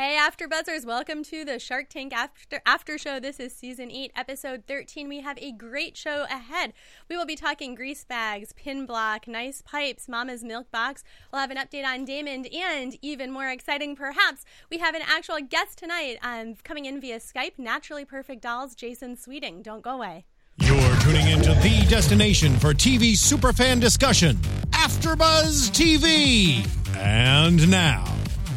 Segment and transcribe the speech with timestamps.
[0.00, 3.20] Hey, After Buzzers, welcome to the Shark Tank After After Show.
[3.20, 5.10] This is season eight, episode thirteen.
[5.10, 6.72] We have a great show ahead.
[7.10, 11.04] We will be talking grease bags, pin block, nice pipes, Mama's milk box.
[11.30, 15.36] We'll have an update on Daymond, and even more exciting, perhaps, we have an actual
[15.46, 16.16] guest tonight.
[16.22, 19.60] Um, coming in via Skype, naturally perfect dolls, Jason Sweeting.
[19.60, 20.24] Don't go away.
[20.60, 24.36] You're tuning into the destination for TV superfan discussion,
[24.70, 28.10] AfterBuzz TV, and now.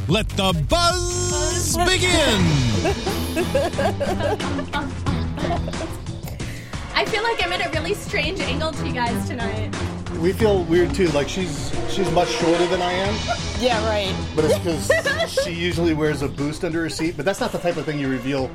[0.09, 2.04] Let the buzz begin.
[6.94, 9.73] I feel like I'm at a really strange angle to you guys tonight.
[10.20, 11.08] We feel weird too.
[11.10, 13.16] Like she's she's much shorter than I am.
[13.62, 14.14] Yeah, right.
[14.36, 17.16] But it's because she usually wears a boost under her seat.
[17.16, 18.52] But that's not the type of thing you reveal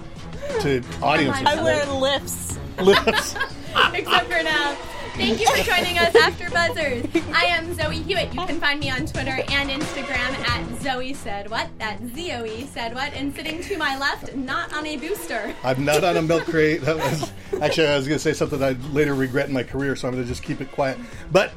[0.61, 1.47] to audiences.
[1.47, 2.59] I wear lifts.
[2.79, 3.35] Lifts.
[3.95, 4.77] Except for now.
[5.19, 7.05] Thank you for joining us after Buzzers.
[7.35, 8.33] I am Zoe Hewitt.
[8.33, 11.69] You can find me on Twitter and Instagram at Zoe Said What.
[11.81, 13.13] That's Z-O-E Said What.
[13.15, 15.53] And sitting to my left, not on a booster.
[15.65, 16.83] I'm not on a milk crate.
[16.83, 19.97] That was actually I was going to say something I'd later regret in my career,
[19.97, 20.97] so I'm going to just keep it quiet.
[21.33, 21.51] But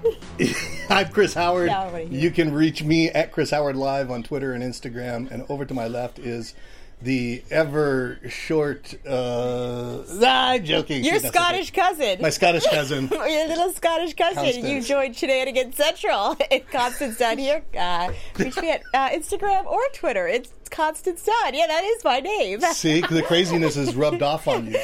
[0.90, 1.72] I'm Chris Howard.
[2.12, 5.30] You can reach me at Chris Howard Live on Twitter and Instagram.
[5.30, 6.56] And over to my left is
[7.02, 8.94] the ever short.
[9.08, 11.04] Uh, I'm joking.
[11.04, 12.22] Your Scottish cousin.
[12.22, 13.08] My Scottish cousin.
[13.12, 14.44] Your little Scottish cousin.
[14.44, 14.68] Constance.
[14.68, 16.38] You joined Shenanigans Central.
[16.52, 17.64] It's Constance Dunn here.
[17.78, 20.28] Uh, reach me at uh, Instagram or Twitter.
[20.28, 21.54] It's Constance Dunn.
[21.54, 22.60] Yeah, that is my name.
[22.74, 24.80] See, the craziness is rubbed off on you.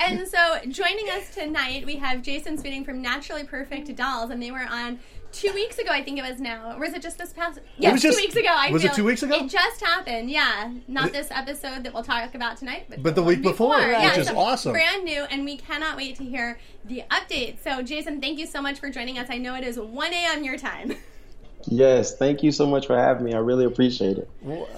[0.00, 4.50] and so, joining us tonight, we have Jason Sweeting from Naturally Perfect Dolls, and they
[4.50, 4.98] were on
[5.36, 6.74] two weeks ago, I think it was now.
[6.74, 7.60] Or was it just this past?
[7.78, 8.48] Yes, two weeks ago.
[8.48, 9.34] I was it two weeks ago?
[9.36, 10.30] It just happened.
[10.30, 13.92] Yeah, not this episode that we'll talk about tonight, but, but the, week before, before.
[13.92, 17.62] Yeah, which is awesome, brand new, and we cannot wait to hear the update.
[17.62, 19.28] So, Jason, thank you so much for joining us.
[19.30, 20.42] I know it is one a.m.
[20.42, 20.94] your time.
[21.68, 23.32] Yes, thank you so much for having me.
[23.32, 24.30] I really appreciate it.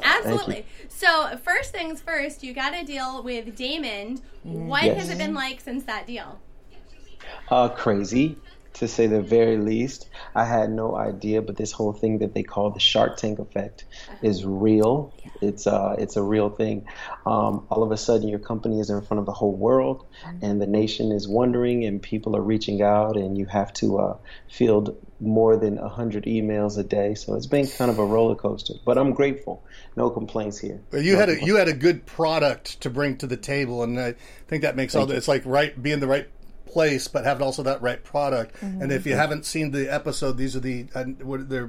[0.02, 0.64] Absolutely.
[0.88, 4.22] So, first things first, you got to deal with Daymond.
[4.42, 4.96] What yes.
[4.96, 6.40] has it been like since that deal?
[7.50, 8.38] Uh, crazy
[8.74, 10.08] to say the very least.
[10.34, 13.84] I had no idea, but this whole thing that they call the Shark Tank effect
[14.22, 15.14] is real.
[15.40, 16.86] It's uh, it's a real thing.
[17.26, 20.44] Um, all of a sudden, your company is in front of the whole world, mm-hmm.
[20.44, 24.16] and the nation is wondering, and people are reaching out, and you have to uh,
[24.48, 27.14] field more than hundred emails a day.
[27.14, 29.64] So it's been kind of a roller coaster, but I'm grateful.
[29.96, 30.80] No complaints here.
[30.92, 33.82] Well, you no had a you had a good product to bring to the table,
[33.82, 34.14] and I
[34.46, 35.06] think that makes Thank all.
[35.06, 36.28] The, it's like right being the right
[36.68, 38.54] place, but having also that right product.
[38.60, 38.82] Mm-hmm.
[38.82, 41.68] And if you haven't seen the episode, these are the uh, what they're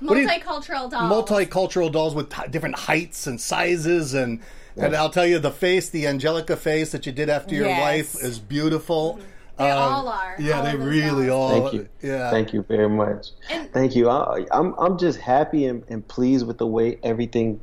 [0.00, 1.28] multicultural you, dolls.
[1.28, 4.40] Multicultural dolls with t- different heights and sizes, and
[4.76, 4.86] yes.
[4.86, 7.80] and I'll tell you, the face, the Angelica face that you did after your yes.
[7.80, 9.14] wife, is beautiful.
[9.14, 9.22] Mm-hmm.
[9.58, 10.36] They um, all are.
[10.38, 11.52] Yeah, all they really dolls.
[11.52, 11.60] all.
[11.70, 11.88] Thank you.
[12.00, 12.30] Yeah.
[12.30, 13.30] Thank you very much.
[13.50, 14.08] And, Thank you.
[14.08, 17.60] I, am I'm, I'm just happy and, and pleased with the way everything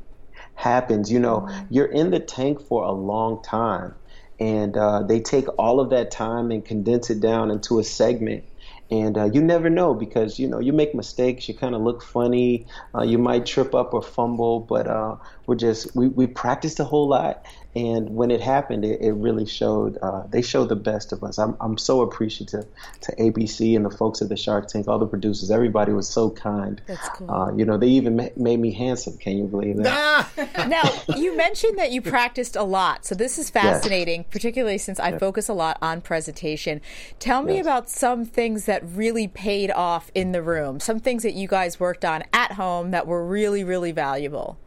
[0.56, 1.10] happens.
[1.10, 1.66] You know, mm-hmm.
[1.70, 3.94] you're in the tank for a long time
[4.38, 8.44] and uh, they take all of that time and condense it down into a segment.
[8.90, 12.04] And uh, you never know because you know you make mistakes you kind of look
[12.04, 15.16] funny uh, you might trip up or fumble but uh,
[15.46, 17.44] we're just we, we practiced a whole lot
[17.76, 21.38] and when it happened it, it really showed uh, they showed the best of us.
[21.38, 22.64] I'm, I'm so appreciative
[23.02, 25.50] to abc and the folks at the shark tank all the producers.
[25.50, 26.80] Everybody was so kind.
[26.86, 27.30] That's cool.
[27.30, 29.18] Uh, you know they even ma- made me handsome.
[29.18, 30.26] Can you believe that?
[30.66, 30.82] Now
[31.14, 33.04] you mentioned that you practiced a lot.
[33.04, 34.30] So this is fascinating yes.
[34.30, 35.20] particularly since i yes.
[35.20, 36.80] focus a lot on presentation.
[37.18, 37.64] Tell me yes.
[37.66, 41.78] about some things that really paid off in the room some things that you guys
[41.78, 44.58] worked on at home that were really really valuable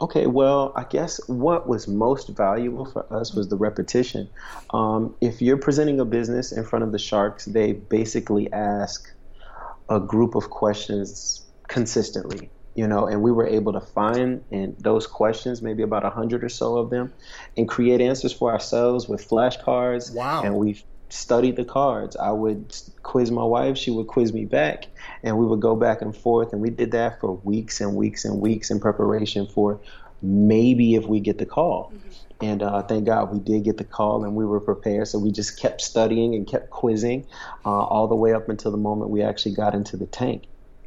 [0.00, 4.30] Okay, well, I guess what was most valuable for us was the repetition.
[4.72, 9.08] Um, if you're presenting a business in front of the sharks, they basically ask
[9.90, 12.50] a group of questions consistently.
[12.74, 16.44] you know, and we were able to find in those questions, maybe about a hundred
[16.44, 17.12] or so of them,
[17.56, 20.14] and create answers for ourselves with flashcards.
[20.14, 20.42] Wow!
[20.44, 22.16] And we studied the cards.
[22.16, 24.86] I would quiz my wife, she would quiz me back,
[25.22, 26.52] and we would go back and forth.
[26.52, 29.80] And we did that for weeks and weeks and weeks in preparation for
[30.22, 31.92] maybe if we get the call.
[31.94, 32.10] Mm-hmm.
[32.42, 35.08] And uh, thank God we did get the call and we were prepared.
[35.08, 37.26] So we just kept studying and kept quizzing
[37.66, 40.44] uh, all the way up until the moment we actually got into the tank.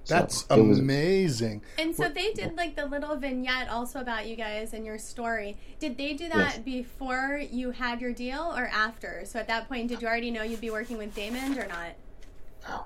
[0.07, 1.61] That's so amazing.
[1.77, 5.57] And so they did like the little vignette also about you guys and your story.
[5.79, 6.57] Did they do that yes.
[6.59, 9.23] before you had your deal or after?
[9.25, 11.95] So at that point, did you already know you'd be working with Daymond or not?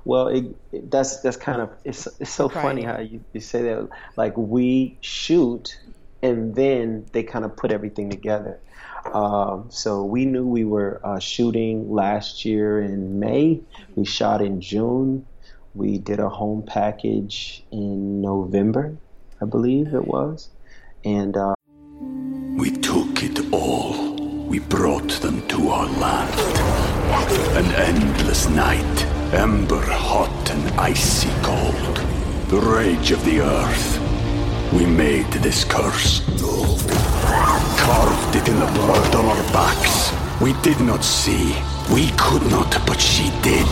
[0.06, 2.62] Well, it, it, that's that's kind of it's it's so right.
[2.62, 3.90] funny how you, you say that.
[4.16, 5.80] Like we shoot,
[6.22, 8.60] and then they kind of put everything together.
[9.14, 13.62] Um, so we knew we were uh, shooting last year in May.
[13.96, 15.26] We shot in June.
[15.78, 18.98] We did a home package in November,
[19.40, 20.50] I believe it was.
[21.06, 21.54] And uh,
[22.58, 24.16] we took it all.
[24.48, 26.34] We brought them to our land.
[27.56, 31.98] An endless night, ember hot and icy cold.
[32.50, 34.74] The rage of the earth.
[34.74, 36.22] We made this curse.
[37.78, 40.12] Carved it in the blood on our backs.
[40.42, 41.56] We did not see.
[41.94, 43.68] We could not, but she did.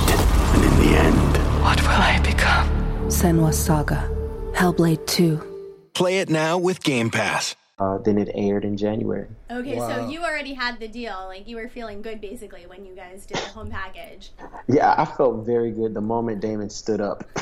[0.53, 2.67] And in the end, what will I become?
[3.07, 4.07] Senua's Saga.
[4.53, 5.41] Hellblade 2.
[5.93, 7.55] Play it now with Game Pass.
[7.77, 9.27] Uh, then it aired in January.
[9.51, 9.89] Okay, wow.
[9.89, 11.25] so you already had the deal.
[11.27, 14.31] Like you were feeling good basically when you guys did the home package.
[14.67, 17.25] Yeah, I felt very good the moment Daymond stood up.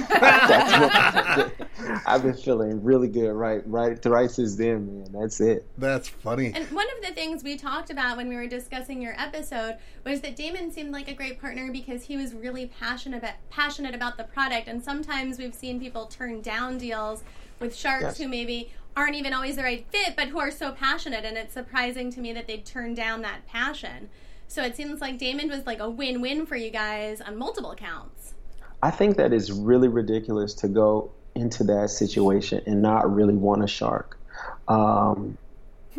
[2.07, 5.12] I've been feeling really good right right right since then, man.
[5.13, 5.68] That's it.
[5.77, 6.51] That's funny.
[6.56, 10.21] And one of the things we talked about when we were discussing your episode was
[10.21, 14.18] that Daymond seemed like a great partner because he was really passionate about passionate about
[14.18, 14.68] the product.
[14.68, 17.24] And sometimes we've seen people turn down deals
[17.59, 18.17] with sharks yes.
[18.17, 21.25] who maybe aren't even always the right fit, but who are so passionate.
[21.25, 24.09] And it's surprising to me that they'd turn down that passion.
[24.47, 27.75] So it seems like Daymond was like a win win for you guys on multiple
[27.75, 28.33] counts.
[28.81, 33.63] I think that is really ridiculous to go into that situation and not really want
[33.63, 34.19] a shark.
[34.67, 35.38] Um,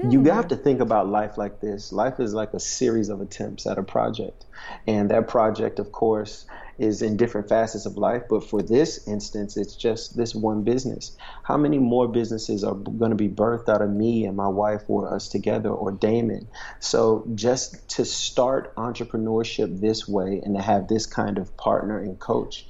[0.01, 0.11] Hmm.
[0.11, 1.93] You have to think about life like this.
[1.93, 4.45] Life is like a series of attempts at a project.
[4.87, 6.47] And that project, of course,
[6.79, 8.23] is in different facets of life.
[8.29, 11.17] But for this instance, it's just this one business.
[11.43, 14.83] How many more businesses are going to be birthed out of me and my wife
[14.89, 16.47] or us together or Daymond?
[16.81, 22.19] So just to start entrepreneurship this way and to have this kind of partner and
[22.19, 22.67] coach,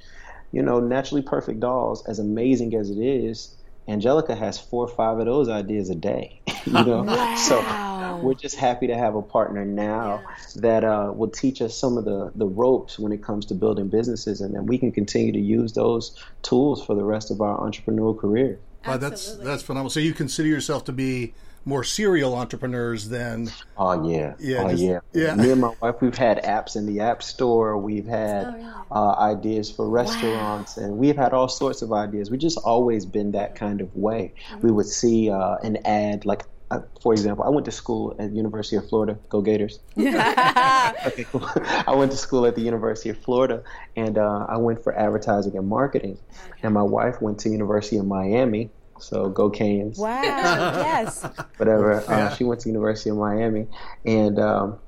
[0.51, 3.54] you know, Naturally Perfect Dolls, as amazing as it is,
[3.87, 6.41] Angelica has four or five of those ideas a day.
[6.65, 7.35] you know, wow.
[7.35, 10.23] so we're just happy to have a partner now
[10.55, 13.87] that uh, will teach us some of the the ropes when it comes to building
[13.87, 17.59] businesses, and then we can continue to use those tools for the rest of our
[17.59, 18.59] entrepreneurial career.
[18.87, 19.89] Wow, that's that's phenomenal.
[19.89, 21.33] So you consider yourself to be
[21.65, 23.49] more serial entrepreneurs than.
[23.77, 24.99] Oh yeah, yeah, oh just, yeah.
[25.13, 25.35] yeah.
[25.35, 27.77] Me and my wife, we've had apps in the app store.
[27.77, 28.81] We've had oh, yeah.
[28.91, 30.83] uh, ideas for restaurants, wow.
[30.83, 32.29] and we've had all sorts of ideas.
[32.29, 34.33] We've just always been that kind of way.
[34.49, 34.67] Mm-hmm.
[34.67, 38.31] We would see uh, an ad like uh, for example, I went to school at
[38.31, 39.17] University of Florida.
[39.29, 39.79] Go Gators!
[39.97, 41.47] okay, cool.
[41.87, 43.63] I went to school at the University of Florida,
[43.95, 46.17] and uh, I went for advertising and marketing.
[46.63, 49.97] And my wife went to University of Miami, so go Canes.
[49.97, 50.21] Wow.
[50.23, 51.23] yes.
[51.57, 52.03] Whatever.
[52.07, 53.67] Uh, she went to University of Miami,
[54.05, 54.79] and um,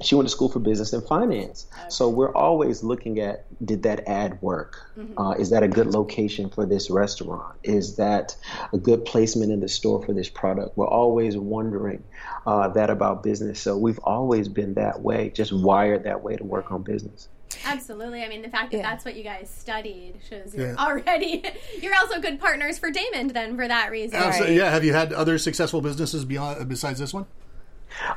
[0.00, 1.66] she went to school for business and finance.
[1.72, 1.86] Okay.
[1.88, 4.90] So we're always looking at did that ad work?
[4.96, 5.18] Mm-hmm.
[5.18, 7.56] Uh, is that a good location for this restaurant?
[7.64, 8.36] Is that
[8.72, 10.76] a good placement in the store for this product?
[10.76, 12.04] We're always wondering
[12.46, 13.60] uh, that about business.
[13.60, 17.28] So we've always been that way, just wired that way to work on business.
[17.64, 18.22] Absolutely.
[18.22, 18.82] I mean, the fact that yeah.
[18.82, 20.76] that's what you guys studied shows you're yeah.
[20.76, 21.44] already
[21.80, 24.20] you're also good partners for Daymond then for that reason.
[24.20, 24.50] Right?
[24.50, 24.70] Yeah.
[24.70, 27.26] Have you had other successful businesses beyond besides this one?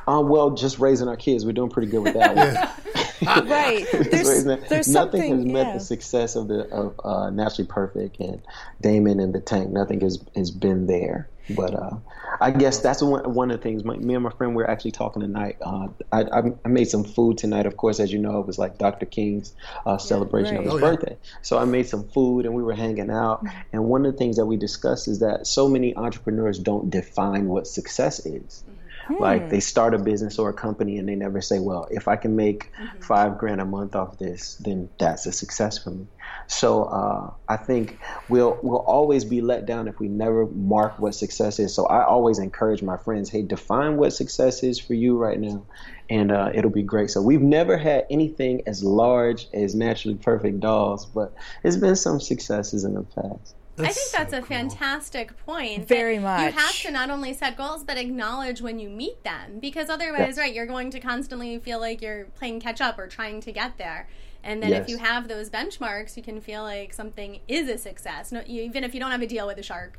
[0.06, 2.68] Um, well, just raising our kids, we're doing pretty good with that one.
[3.48, 3.86] right.
[3.92, 5.74] There's, there's nothing has met yeah.
[5.74, 8.42] the success of the of uh, Naturally Perfect and
[8.82, 9.70] Daymond and the Tank.
[9.70, 11.28] Nothing has has been there.
[11.50, 11.96] But uh,
[12.40, 13.84] I guess that's one, one of the things.
[13.84, 15.56] My, me and my friend we were actually talking tonight.
[15.60, 16.24] Uh, I,
[16.64, 17.66] I, made some food tonight.
[17.66, 19.06] Of course, as you know, it was like Dr.
[19.06, 20.66] King's uh, celebration right.
[20.66, 21.16] of his oh, birthday.
[21.20, 21.38] Yeah.
[21.42, 23.44] So I made some food and we were hanging out.
[23.72, 27.48] And one of the things that we discussed is that so many entrepreneurs don't define
[27.48, 28.64] what success is.
[29.06, 29.20] Hmm.
[29.20, 32.16] Like they start a business or a company and they never say, well, if I
[32.16, 33.00] can make mm-hmm.
[33.00, 36.06] five grand a month off this, then that's a success for me.
[36.46, 41.14] So uh, I think we'll we'll always be let down if we never mark what
[41.14, 41.74] success is.
[41.74, 45.64] So I always encourage my friends, hey, define what success is for you right now,
[46.10, 47.10] and uh, it'll be great.
[47.10, 52.20] So we've never had anything as large as naturally perfect dolls, but it's been some
[52.20, 53.54] successes in the past.
[53.78, 55.88] I think that's a fantastic point.
[55.88, 56.52] Very much.
[56.52, 60.36] You have to not only set goals, but acknowledge when you meet them, because otherwise,
[60.36, 63.78] right, you're going to constantly feel like you're playing catch up or trying to get
[63.78, 64.08] there.
[64.44, 64.82] And then Yes.
[64.82, 68.62] if you have those benchmarks, you can feel like something is a success, no, you,
[68.62, 69.98] even if you don't have a deal with a shark.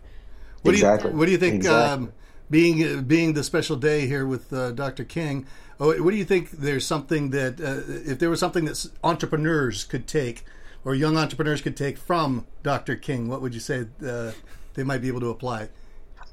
[0.61, 1.09] What Exactly.
[1.09, 1.55] do you What do you think?
[1.55, 2.05] Exactly.
[2.07, 2.13] Um,
[2.49, 5.03] being uh, being the special day here with uh, Dr.
[5.03, 5.47] King,
[5.79, 6.51] oh, what do you think?
[6.51, 10.45] There's something that uh, if there was something that entrepreneurs could take
[10.85, 12.95] or young entrepreneurs could take from Dr.
[12.95, 14.31] King, what would you say uh,
[14.73, 15.69] they might be able to apply?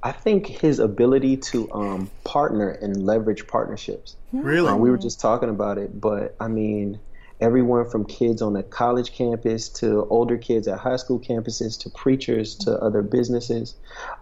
[0.02, 4.16] I think his ability to um, partner and leverage partnerships.
[4.32, 4.68] Really?
[4.68, 6.98] Uh, we were just talking about it, but I mean,
[7.40, 11.90] everyone from kids on a college campus to older kids at high school campuses to
[11.90, 13.74] preachers to other businesses,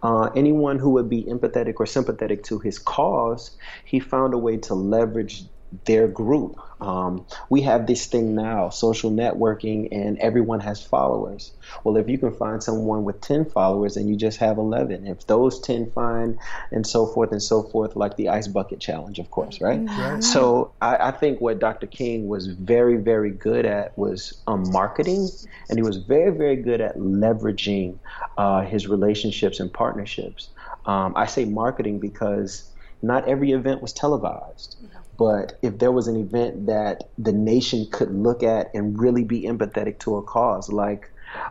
[0.02, 4.56] uh, anyone who would be empathetic or sympathetic to his cause, he found a way
[4.56, 5.44] to leverage
[5.84, 6.56] their group.
[6.80, 11.52] Um, we have this thing now, social networking, and everyone has followers.
[11.84, 15.26] Well, if you can find someone with 10 followers and you just have 11, if
[15.26, 16.38] those 10 find,
[16.70, 19.80] and so forth and so forth, like the ice bucket challenge, of course, right?
[19.80, 20.22] Right.
[20.22, 21.86] So I, I think what Dr.
[21.86, 25.28] King was very, very good at was um, marketing,
[25.68, 27.98] and he was very, very good at leveraging
[28.36, 30.50] uh, his relationships and partnerships.
[30.86, 32.70] Um, I say marketing because
[33.02, 34.76] not every event was televised.
[35.18, 39.42] But if there was an event that the nation could look at and really be
[39.42, 41.10] empathetic to a cause, like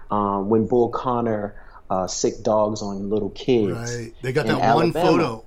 [0.10, 4.14] um, when Bull Connor uh, sick dogs on little kids, Right.
[4.22, 5.44] They got in that one photo.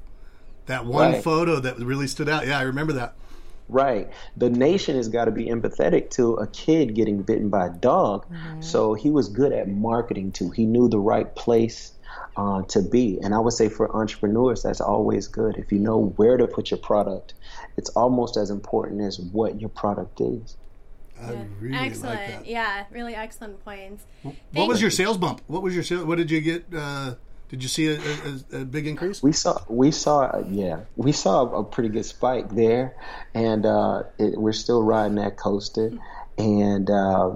[0.67, 1.25] That one Right.
[1.25, 2.47] photo that really stood out.
[2.47, 3.15] Yeah, I remember that.
[3.71, 4.11] Right.
[4.37, 8.27] The nation has got to be empathetic to a kid getting bitten by a dog.
[8.61, 10.51] So he was good at marketing too.
[10.51, 11.93] He knew the right place
[12.41, 13.19] uh, to be.
[13.23, 15.57] And I would say for entrepreneurs, that's always good.
[15.59, 17.35] If you know where to put your product,
[17.77, 20.57] it's almost as important as what your product is.
[21.21, 22.19] I really excellent.
[22.19, 22.47] like that.
[22.47, 24.05] Yeah, really excellent points.
[24.53, 25.43] What was your sales bump?
[25.49, 26.07] What was your sale?
[26.07, 26.65] What did you get?
[26.75, 27.17] Uh,
[27.51, 29.23] did you see a, a, a big increase?
[29.23, 32.97] We saw, we saw, uh, yeah, we saw a pretty good spike there,
[33.35, 35.93] and uh, it, we're still riding that coaster,
[36.39, 37.33] and uh,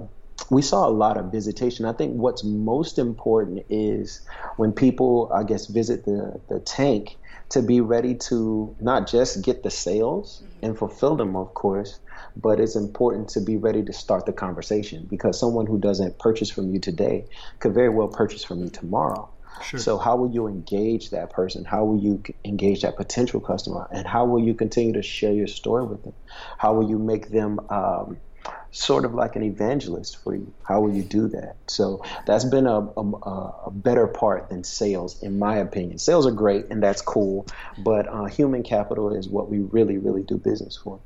[0.49, 1.85] we saw a lot of visitation.
[1.85, 4.21] I think what's most important is
[4.57, 7.17] when people, I guess, visit the the tank
[7.49, 11.99] to be ready to not just get the sales and fulfill them, of course,
[12.35, 16.49] but it's important to be ready to start the conversation because someone who doesn't purchase
[16.49, 17.25] from you today
[17.59, 19.29] could very well purchase from you tomorrow.
[19.63, 19.79] Sure.
[19.79, 21.63] So how will you engage that person?
[21.63, 23.87] How will you engage that potential customer?
[23.91, 26.13] And how will you continue to share your story with them?
[26.57, 28.17] How will you make them um,
[28.71, 30.51] sort of like an evangelist for you?
[30.63, 31.55] How will you do that?
[31.67, 33.01] So that's been a, a,
[33.65, 35.97] a better part than sales, in my opinion.
[35.97, 37.45] Sales are great and that's cool,
[37.77, 40.99] but uh, human capital is what we really, really do business for.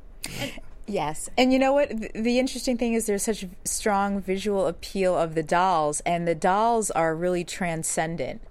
[0.89, 1.29] Yes.
[1.37, 1.89] And you know what?
[1.89, 6.33] The, the interesting thing is there's such strong visual appeal of the dolls, and the
[6.33, 8.41] dolls are really transcendent.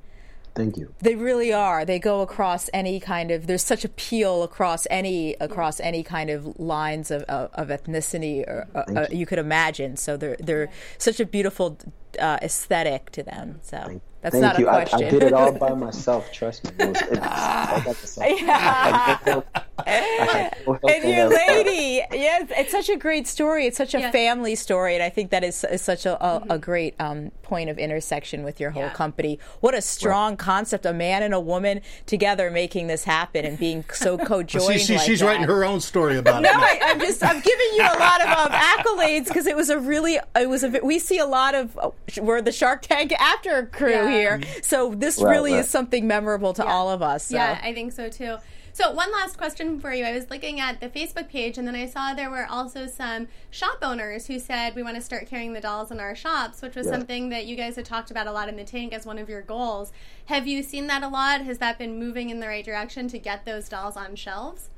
[0.58, 0.92] Thank you.
[0.98, 1.84] They really are.
[1.84, 3.46] They go across any kind of.
[3.46, 8.66] There's such appeal across any across any kind of lines of of, of ethnicity or
[8.74, 9.96] uh, uh, you could imagine.
[9.96, 11.78] So they're they're such a beautiful
[12.18, 13.60] uh, aesthetic to them.
[13.62, 14.66] So that's Thank not you.
[14.66, 15.06] a I, question.
[15.06, 16.32] I did it all by myself.
[16.32, 16.70] Trust me.
[16.84, 18.24] It was, it, I got the stuff.
[18.24, 19.46] I had no help.
[19.54, 23.66] I had no help and on your lady, yes, it's such a great story.
[23.66, 26.58] It's such a family story, and I think that is, is such a, a, a
[26.58, 29.38] great um, point of intersection with your whole company.
[29.60, 30.84] What a strong concept!
[30.84, 34.58] A man and a woman together making this happen and being so co-joined.
[34.68, 35.26] Well, she, she, like she's that.
[35.26, 36.56] writing her own story about No, it.
[36.56, 39.78] No, I'm just I'm giving you a lot of um, accolades because it was a
[39.78, 43.66] really it was a we see a lot of uh, we're the Shark Tank after
[43.66, 44.10] crew Yeah.
[44.10, 45.60] here, so this Right, really right.
[45.60, 47.24] is something memorable to all of us.
[47.26, 47.34] So.
[47.36, 48.36] Yeah, I think so too.
[48.72, 50.04] So, one last question for you.
[50.04, 53.26] I was looking at the Facebook page and then I saw there were also some
[53.50, 56.76] shop owners who said we want to start carrying the dolls in our shops, which
[56.76, 56.92] was Yeah.
[56.92, 59.28] something that you guys had talked about a lot in the tank as one of
[59.28, 59.92] your goals.
[60.26, 61.40] Have you seen that a lot?
[61.40, 64.68] Has that been moving in the right direction to get those dolls on shelves?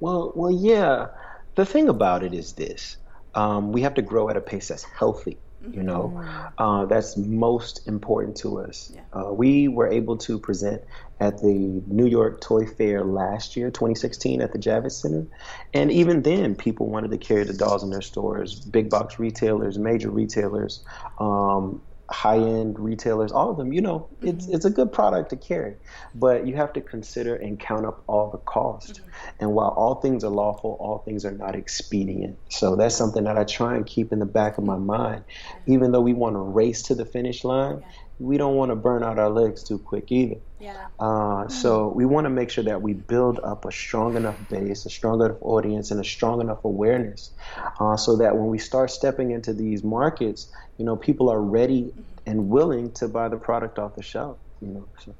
[0.00, 1.08] Well, well, yeah.
[1.54, 2.96] The thing about it is this:
[3.36, 5.38] um, we have to grow at a pace that's healthy.
[5.68, 8.92] You know, uh, that's most important to us.
[9.12, 10.82] Uh, we were able to present
[11.20, 15.26] at the New York Toy Fair last year, 2016, at the Javits Center,
[15.74, 18.58] and even then, people wanted to carry the dolls in their stores.
[18.60, 20.82] Big box retailers, major retailers,
[21.18, 23.72] um, high-end retailers, all of them.
[23.72, 24.54] You know, it's mm-hmm.
[24.54, 25.76] it's a good product to carry,
[26.14, 28.94] but you have to consider and count up all the cost.
[28.94, 29.10] Mm-hmm.
[29.40, 32.38] And while all things are lawful, all things are not expedient.
[32.48, 35.24] So that's something that I try and keep in the back of my mind.
[35.66, 37.82] Even though we want to race to the finish line,
[38.18, 40.40] we don't want to burn out our legs too quick either.
[40.60, 40.88] Yeah.
[40.98, 44.84] Uh, so we want to make sure that we build up a strong enough base,
[44.86, 47.32] a strong enough audience, and a strong enough awareness,
[47.80, 51.94] uh, so that when we start stepping into these markets, you know, people are ready
[52.26, 54.38] and willing to buy the product off the shelf.
[54.62, 55.14] You know, so,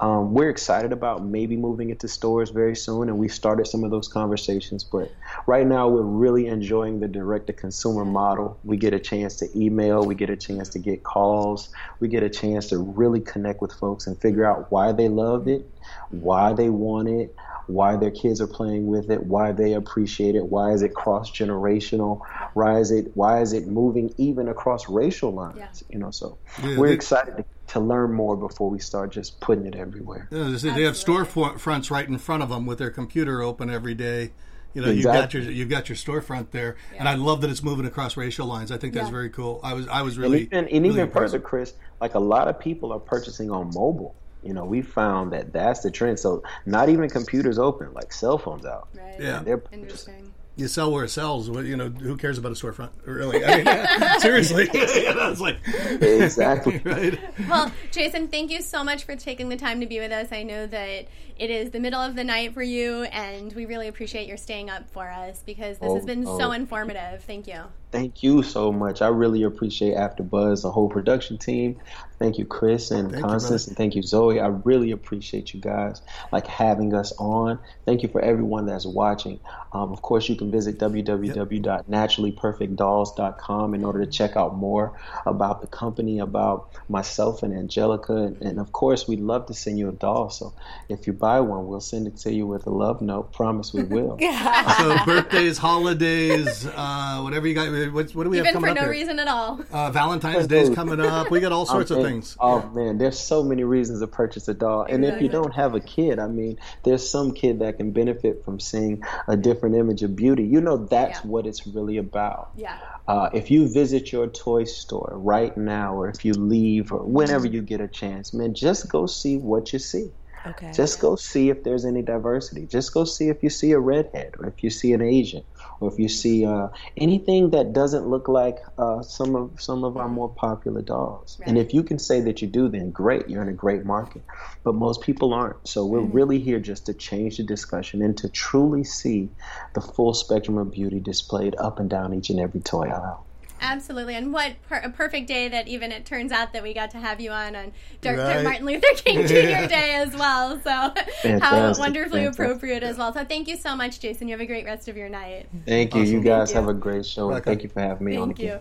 [0.00, 3.90] um, we're excited about maybe moving into stores very soon, and we've started some of
[3.90, 4.84] those conversations.
[4.84, 5.10] But
[5.46, 8.58] right now, we're really enjoying the direct-to-consumer model.
[8.64, 11.70] We get a chance to email, we get a chance to get calls,
[12.00, 15.48] we get a chance to really connect with folks and figure out why they love
[15.48, 15.70] it,
[16.10, 17.34] why they want it,
[17.66, 21.30] why their kids are playing with it, why they appreciate it, why is it cross
[21.30, 22.20] generational,
[22.54, 25.56] why is it why is it moving even across racial lines?
[25.58, 25.94] Yeah.
[25.94, 29.40] You know, so yeah, we're they, excited to, to, learn more before we start just
[29.40, 30.28] putting it everywhere.
[30.30, 34.32] Yeah, they have storefronts right in front of them with their computer open every day.
[34.74, 35.00] You know, exactly.
[35.00, 37.00] you got your you got your storefront there, yeah.
[37.00, 38.72] and I love that it's moving across racial lines.
[38.72, 39.60] I think that's very cool.
[39.62, 41.74] I was I was really and even, and really even further, Chris.
[42.00, 45.80] Like a lot of people are purchasing on mobile you know, we found that that's
[45.80, 46.18] the trend.
[46.18, 48.88] So not even computers open, like cell phones out.
[48.94, 49.14] Right.
[49.18, 49.42] Yeah.
[49.42, 50.32] They're Interesting.
[50.54, 51.48] You sell where it sells.
[51.48, 52.90] You know, who cares about a storefront?
[53.06, 53.42] Really?
[53.42, 54.68] I mean, seriously.
[54.74, 55.56] yeah, that's like
[56.00, 57.18] exactly right.
[57.48, 60.30] Well, Jason, thank you so much for taking the time to be with us.
[60.30, 63.88] I know that it is the middle of the night for you, and we really
[63.88, 66.38] appreciate your staying up for us because this oh, has been oh.
[66.38, 67.24] so informative.
[67.24, 67.62] Thank you.
[67.92, 69.02] Thank you so much.
[69.02, 71.78] I really appreciate AfterBuzz, the whole production team.
[72.22, 74.38] Thank you, Chris and thank Constance, you, and thank you, Zoe.
[74.38, 77.58] I really appreciate you guys like having us on.
[77.84, 79.40] Thank you for everyone that's watching.
[79.72, 84.96] Um, of course, you can visit www.naturallyperfectdolls.com in order to check out more
[85.26, 89.80] about the company, about myself and Angelica, and, and of course, we'd love to send
[89.80, 90.30] you a doll.
[90.30, 90.54] So
[90.88, 93.32] if you buy one, we'll send it to you with a love note.
[93.32, 94.16] Promise we will.
[94.78, 98.80] so birthdays, holidays, uh, whatever you got what, what do we Even have coming for
[98.80, 99.60] up no reason at all.
[99.70, 101.30] Uh, Valentine's Day is coming up.
[101.30, 102.36] We got all sorts of things.
[102.40, 104.84] Oh man, there's so many reasons to purchase a doll.
[104.84, 108.44] And if you don't have a kid, I mean, there's some kid that can benefit
[108.44, 110.44] from seeing a different image of beauty.
[110.44, 111.30] You know, that's yeah.
[111.30, 112.50] what it's really about.
[112.56, 112.78] Yeah.
[113.08, 117.46] Uh, if you visit your toy store right now, or if you leave, or whenever
[117.46, 120.10] you get a chance, man, just go see what you see.
[120.44, 120.72] Okay.
[120.72, 122.66] Just go see if there's any diversity.
[122.66, 125.44] Just go see if you see a redhead or if you see an Asian
[125.80, 129.96] or if you see uh, anything that doesn't look like uh, some of some of
[129.96, 131.38] our more popular dolls.
[131.40, 131.48] Right.
[131.48, 134.22] And if you can say that you do, then great, you're in a great market.
[134.64, 135.68] But most people aren't.
[135.68, 136.12] So we're mm-hmm.
[136.16, 139.28] really here just to change the discussion and to truly see
[139.74, 143.24] the full spectrum of beauty displayed up and down each and every toy aisle.
[143.62, 146.90] Absolutely, and what per- a perfect day that even it turns out that we got
[146.90, 148.18] to have you on on Dr.
[148.18, 148.42] Right.
[148.44, 149.68] Martin Luther King Jr.
[149.68, 150.56] Day as well.
[150.56, 151.40] So Fantastic.
[151.40, 152.44] how wonderfully Fantastic.
[152.44, 153.12] appropriate as well.
[153.14, 154.26] So thank you so much, Jason.
[154.28, 155.48] You have a great rest of your night.
[155.66, 156.02] Thank you.
[156.02, 156.14] Awesome.
[156.14, 157.28] You guys have a great show.
[157.28, 157.44] Welcome.
[157.44, 158.46] Thank you for having me thank on again.
[158.46, 158.60] You.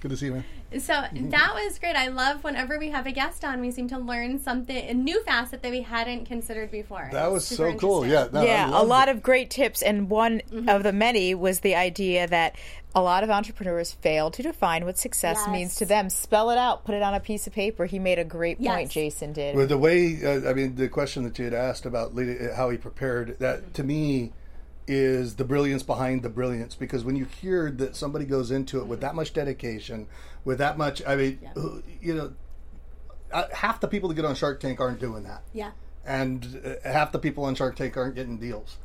[0.00, 0.44] Good to see you, man.
[0.72, 1.96] So that was great.
[1.96, 5.22] I love whenever we have a guest on, we seem to learn something, a new
[5.22, 7.08] facet that we hadn't considered before.
[7.12, 8.06] That was so cool.
[8.06, 8.28] Yeah.
[8.32, 8.70] No, yeah.
[8.72, 9.16] A lot it.
[9.16, 9.82] of great tips.
[9.82, 10.68] And one mm-hmm.
[10.68, 12.56] of the many was the idea that
[12.94, 15.52] a lot of entrepreneurs fail to define what success yes.
[15.52, 16.10] means to them.
[16.10, 17.86] Spell it out, put it on a piece of paper.
[17.86, 18.92] He made a great point, yes.
[18.92, 19.54] Jason did.
[19.54, 22.12] Well, the way, uh, I mean, the question that you had asked about
[22.56, 24.32] how he prepared, that to me,
[24.88, 28.86] is the brilliance behind the brilliance because when you hear that somebody goes into it
[28.86, 30.06] with that much dedication
[30.46, 31.52] with that much i mean yeah.
[32.00, 32.32] you know
[33.32, 35.42] uh, half the people that get on shark tank aren't doing that.
[35.52, 35.72] Yeah.
[36.04, 38.76] And uh, half the people on shark tank aren't getting deals.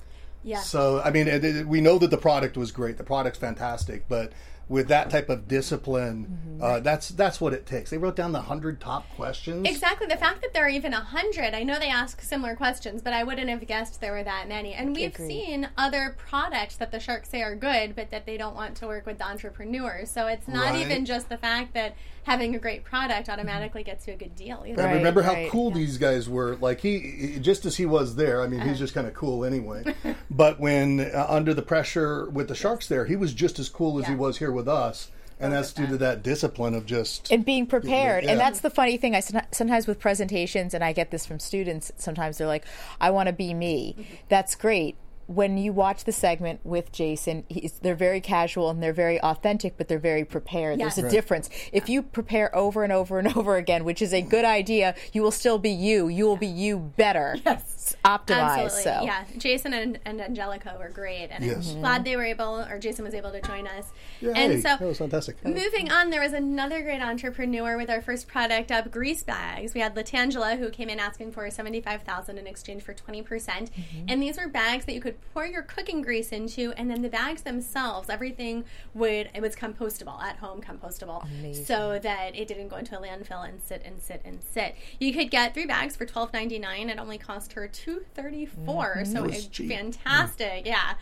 [0.43, 0.59] Yeah.
[0.59, 2.97] So i mean it, it, we know that the product was great.
[2.97, 4.07] The product's fantastic.
[4.09, 4.33] But
[4.71, 6.63] with that type of discipline, mm-hmm.
[6.63, 7.89] uh, that's that's what it takes.
[7.89, 9.67] They wrote down the hundred top questions.
[9.67, 10.07] Exactly.
[10.07, 13.11] The fact that there are even a hundred, I know they ask similar questions, but
[13.11, 14.73] I wouldn't have guessed there were that many.
[14.73, 15.27] And we've Agreed.
[15.27, 18.87] seen other products that the sharks say are good, but that they don't want to
[18.87, 20.09] work with the entrepreneurs.
[20.09, 20.85] So it's not right.
[20.85, 24.63] even just the fact that having a great product automatically gets you a good deal.
[24.65, 24.83] Either.
[24.83, 25.77] Right, remember how right, cool yeah.
[25.77, 26.55] these guys were.
[26.55, 28.41] Like he, just as he was there.
[28.41, 28.69] I mean, uh-huh.
[28.69, 29.83] he's just kind of cool anyway.
[30.31, 33.99] but when uh, under the pressure with the sharks, there, he was just as cool
[33.99, 34.11] as yeah.
[34.11, 37.65] he was here with us and that's due to that discipline of just and being
[37.65, 38.23] prepared.
[38.23, 38.31] Yeah.
[38.31, 39.15] And that's the funny thing.
[39.15, 41.91] I sometimes with presentations, and I get this from students.
[41.97, 42.65] Sometimes they're like,
[43.01, 44.13] "I want to be me." Mm-hmm.
[44.29, 44.95] That's great
[45.27, 47.45] when you watch the segment with Jason,
[47.81, 50.79] they're very casual and they're very authentic, but they're very prepared.
[50.79, 50.95] Yes.
[50.95, 51.11] There's a right.
[51.11, 51.49] difference.
[51.71, 55.21] If you prepare over and over and over again, which is a good idea, you
[55.21, 56.07] will still be you.
[56.07, 57.37] You will be you better.
[57.45, 57.80] Yes.
[58.05, 58.29] Optimized.
[58.29, 58.83] Absolutely.
[58.83, 59.01] So.
[59.03, 59.23] Yeah.
[59.37, 61.29] Jason and, and Angelica were great.
[61.31, 61.71] And yes.
[61.71, 63.91] I'm glad they were able, or Jason was able to join us.
[64.21, 64.33] Yay.
[64.35, 65.43] And so, that was fantastic.
[65.45, 69.73] Moving on, there was another great entrepreneur with our first product up, Grease Bags.
[69.73, 73.25] We had Latangela, who came in asking for 75000 in exchange for 20%.
[73.25, 76.73] percent mm hmm And these were bags that you could pour your cooking grease into,
[76.77, 81.65] and then the bags themselves, everything would it was compostable at home, compostable, Amazing.
[81.65, 84.75] so that it didn't go into a landfill and sit and sit and sit.
[84.99, 86.89] You could get three bags for twelve ninety nine.
[86.89, 89.03] It only cost her two thirty four.
[89.05, 89.69] So That was it's cheap.
[89.71, 90.65] fantastic.
[90.65, 90.93] Yeah,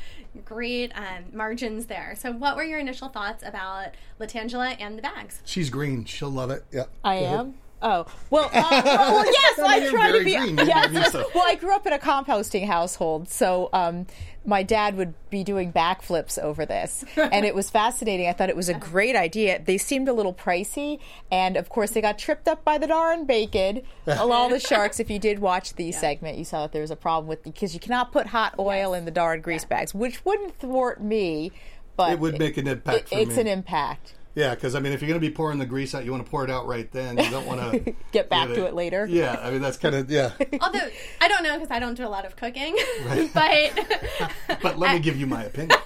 [0.45, 2.15] great um, margins there.
[2.17, 5.41] So, what were your initial thoughts about Latangela and the bags?
[5.45, 6.05] She's green.
[6.05, 6.63] She'll love it.
[6.71, 6.83] Yeah.
[7.03, 7.39] I Go ahead.
[7.39, 7.53] am.
[7.81, 9.59] Oh well, uh, well, yes.
[9.59, 10.35] I mean, I try to be.
[10.35, 10.57] green.
[10.59, 11.13] You Yes.
[11.13, 14.05] Well, I grew up in a composting household, so um,
[14.49, 18.27] my dad would be doing backflips over this, and it was fascinating.
[18.27, 19.61] I thought it was a great idea.
[19.63, 20.99] They seemed a little pricey,
[21.31, 23.83] and of course, they got tripped up by the darn bacon.
[24.07, 24.99] All the sharks.
[24.99, 27.73] If you did watch the segment, you saw that there was a problem with because
[27.73, 31.51] you cannot put hot oil in the darn grease bags, which wouldn't thwart me.
[31.95, 33.41] But It would make an impact for it's me.
[33.41, 34.15] an impact.
[34.39, 36.23] Yeah, because I mean, if you're going to be pouring the grease out, you want
[36.23, 37.17] to pour it out right then.
[37.17, 39.05] You don't want to Get back to it later.
[39.05, 40.31] Yeah, I mean that's kind of yeah.
[40.61, 40.87] Although
[41.19, 42.77] I don't know because I don't do a lot of cooking,
[43.33, 43.85] but
[44.61, 45.77] But let me give you my opinion.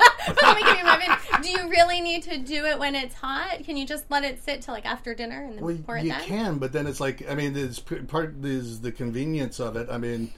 [0.41, 1.17] let me give you my opinion.
[1.41, 3.63] Do you really need to do it when it's hot?
[3.63, 6.03] Can you just let it sit till like after dinner and then Well, pour it
[6.05, 6.21] you then?
[6.21, 9.87] can, but then it's like I mean, there's p- part is the convenience of it.
[9.89, 10.31] I mean,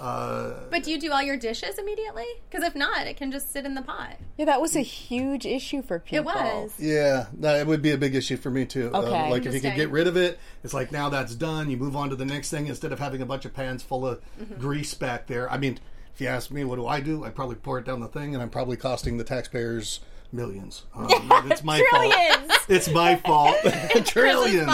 [0.00, 2.24] uh, But do you do all your dishes immediately?
[2.48, 4.16] Because if not, it can just sit in the pot.
[4.36, 6.30] Yeah, that was a huge issue for people.
[6.30, 6.72] It was.
[6.78, 8.90] yeah, that would be a big issue for me too.
[8.94, 9.30] Um, Okay.
[9.30, 11.70] like if you could get rid of it, it's like now that's done.
[11.70, 14.06] You move on to the next thing instead of having a bunch of pans full
[14.06, 14.60] of Mm-hmm.
[14.60, 15.50] grease back there.
[15.50, 15.78] I mean,
[16.14, 17.24] if you ask me, what do I do?
[17.24, 20.00] I probably pour it down the thing, and I'm probably costing the taxpayers
[20.32, 20.84] millions.
[20.94, 22.12] Um, it's my fault.
[22.12, 22.52] Trillions.
[22.68, 23.56] It's my fault.
[24.06, 24.70] Trillions.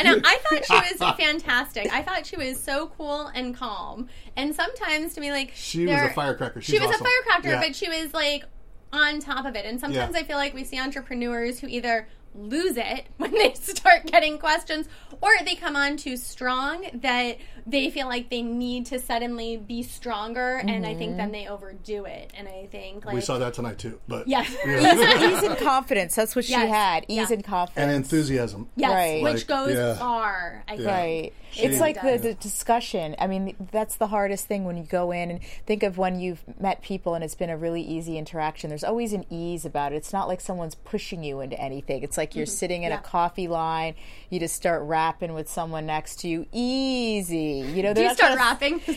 [0.00, 1.92] And I thought she was fantastic.
[1.92, 4.08] I thought she was so cool and calm.
[4.36, 6.60] And sometimes to me, like She was a firecracker.
[6.60, 7.06] she was awesome.
[7.06, 7.66] a firecracker, Yeah.
[7.68, 8.44] but she was like
[8.92, 9.64] on top of it.
[9.64, 10.20] And sometimes Yeah.
[10.20, 14.88] I feel like we see entrepreneurs who either lose it when they start getting questions
[15.20, 19.82] or they come on too strong that they feel like they need to suddenly be
[19.82, 21.32] stronger and i think then mm-hmm.
[21.32, 24.00] they overdo it and i think like we saw that tonight too.
[24.08, 26.14] But yes ease and confidence.
[26.14, 27.04] That's what she had.
[27.08, 27.34] Ease Yeah.
[27.34, 27.82] and confidence.
[27.82, 28.68] and enthusiasm.
[28.76, 29.22] yes Right.
[29.22, 29.94] which goes yeah.
[29.94, 31.32] far i think Right.
[31.52, 33.14] She- It's like the, the discussion.
[33.18, 36.42] I mean, that's the hardest thing when you go in and think of when you've
[36.60, 38.68] met people and it's been a really easy interaction.
[38.70, 39.96] There's always an ease about it.
[39.96, 42.02] It's not like someone's pushing you into anything.
[42.02, 42.92] It's like you're sitting in Mm-hmm.
[42.92, 42.98] Yeah.
[42.98, 43.94] a coffee line.
[44.30, 46.46] You just start rapping with someone next to you.
[46.52, 47.64] Easy.
[47.74, 48.94] You know, do you start rapping i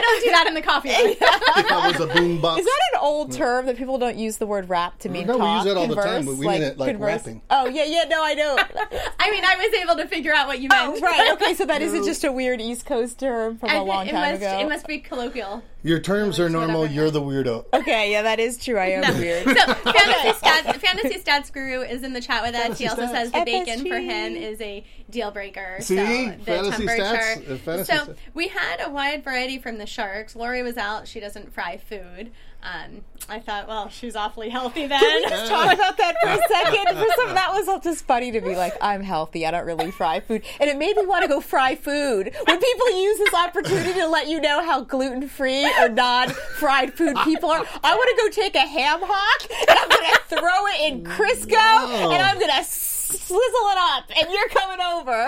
[0.00, 1.08] don't do that in the coffee line.
[1.10, 2.58] If I was a boombox.
[2.58, 5.34] Is that an old term that people don't use the word rap to mean No,
[5.34, 5.64] we talk?
[5.64, 7.10] use that all the converse, time, but we mean it like converse?
[7.26, 7.42] rapping.
[7.50, 8.04] Oh yeah, yeah.
[8.08, 8.56] No, I know.
[9.18, 11.32] i mean i was able to figure out what you oh, meant Oh, right.
[11.32, 14.06] Okay, so that isn't just a weird East Coast term from I a think long
[14.06, 14.58] it time must, ago.
[14.60, 16.86] it must be colloquial Your terms are normal.
[16.86, 17.64] You're the weirdo.
[17.72, 18.78] Okay, yeah, that is true.
[18.78, 19.44] I am weird.
[19.44, 22.62] So fantasy stats, fantasy stats guru is in the chat with us.
[22.62, 23.10] Fantasy he also stats.
[23.12, 23.88] says the bacon FSG.
[23.88, 25.78] for him is a deal breaker.
[25.80, 25.96] See?
[25.96, 27.02] so the Fantasy temperature.
[27.04, 28.16] stats, uh, fantasy so stats.
[28.34, 30.36] we had a wide variety from the sharks.
[30.36, 32.30] Lori was out; she doesn't fry food.
[32.64, 35.00] Um, I thought, well, she's awfully healthy then.
[35.00, 36.96] Can we just talk about that for a second?
[36.96, 39.44] For some, that was just funny to be like, I'm healthy.
[39.44, 42.32] I don't really fry food, and it made me want to go fry food.
[42.46, 46.94] When people use this opportunity to let you know how gluten free or non fried
[46.94, 50.20] food people are, I want to go take a ham hock and I'm going to
[50.28, 55.26] throw it in Crisco and I'm going to swizzle it up, and you're coming over.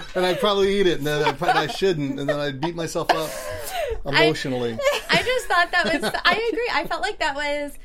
[0.14, 2.74] And I'd probably eat it, and then I, probably, I shouldn't, and then I'd beat
[2.74, 3.30] myself up
[4.04, 4.76] emotionally.
[5.08, 6.02] I just thought that was.
[6.24, 6.68] I agree.
[6.72, 7.78] I felt like that was.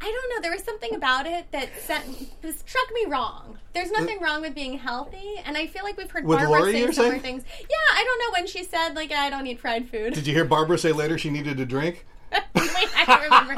[0.00, 0.40] I don't know.
[0.42, 2.04] There was something about it that sent,
[2.56, 3.58] struck me wrong.
[3.72, 6.80] There's nothing wrong with being healthy, and I feel like we've heard Barbara Lori, say
[6.80, 7.22] you're similar saying?
[7.22, 7.44] things.
[7.60, 10.14] Yeah, I don't know when she said like I don't eat fried food.
[10.14, 12.06] Did you hear Barbara say later she needed a drink?
[12.32, 13.54] Wait, I don't remember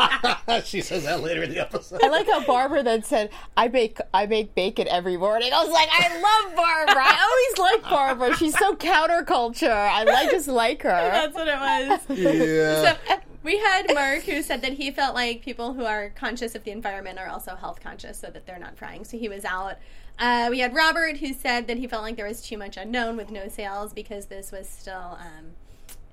[0.47, 0.63] that.
[0.67, 2.03] she says that later in the episode.
[2.03, 5.73] I like how Barbara then said, "I bake I make bacon every morning." I was
[5.73, 7.05] like, "I love Barbara.
[7.05, 8.37] I always like Barbara.
[8.37, 9.71] She's so counterculture.
[9.71, 12.19] I like just like her." That's what it was.
[12.19, 12.97] Yeah.
[13.09, 16.65] So we had Mark who said that he felt like people who are conscious of
[16.65, 19.05] the environment are also health conscious, so that they're not frying.
[19.05, 19.77] So he was out.
[20.19, 23.17] Uh, we had Robert who said that he felt like there was too much unknown
[23.17, 25.53] with no sales because this was still, um,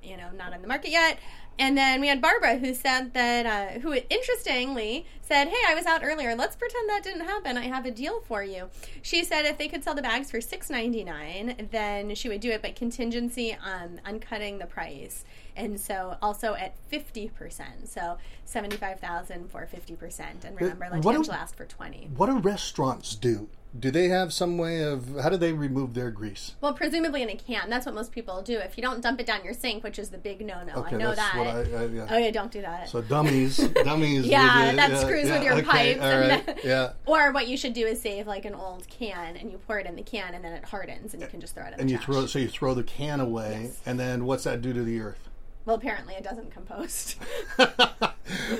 [0.03, 1.19] you know, not on the market yet.
[1.57, 5.85] And then we had Barbara who said that, uh, who interestingly said, "Hey, I was
[5.85, 6.33] out earlier.
[6.33, 7.57] Let's pretend that didn't happen.
[7.57, 8.69] I have a deal for you."
[9.01, 12.39] She said if they could sell the bags for six ninety nine, then she would
[12.39, 15.25] do it, but contingency on on cutting the price.
[15.57, 20.45] And so also at fifty percent, so seventy five thousand for fifty percent.
[20.45, 22.09] And remember, like what do- asked for twenty.
[22.15, 23.49] What do restaurants do?
[23.77, 26.55] Do they have some way of how do they remove their grease?
[26.59, 27.69] Well, presumably in a can.
[27.69, 28.57] That's what most people do.
[28.57, 30.95] If you don't dump it down your sink, which is the big no no, Okay,
[30.95, 31.37] I know that's that.
[31.37, 32.07] what I- I- yeah.
[32.09, 32.89] Oh yeah, don't do that.
[32.89, 34.25] So dummies, dummies.
[34.25, 36.01] Yeah, that screws with your okay, pipes.
[36.01, 36.93] All and right, then- yeah.
[37.05, 39.85] Or what you should do is save like an old can and you pour it
[39.85, 41.89] in the can and then it hardens and you can just throw it in And
[41.89, 42.05] the you trash.
[42.07, 45.28] throw so you throw the can away, and then what's that do to the earth?
[45.69, 47.15] Well, apparently it doesn't compost.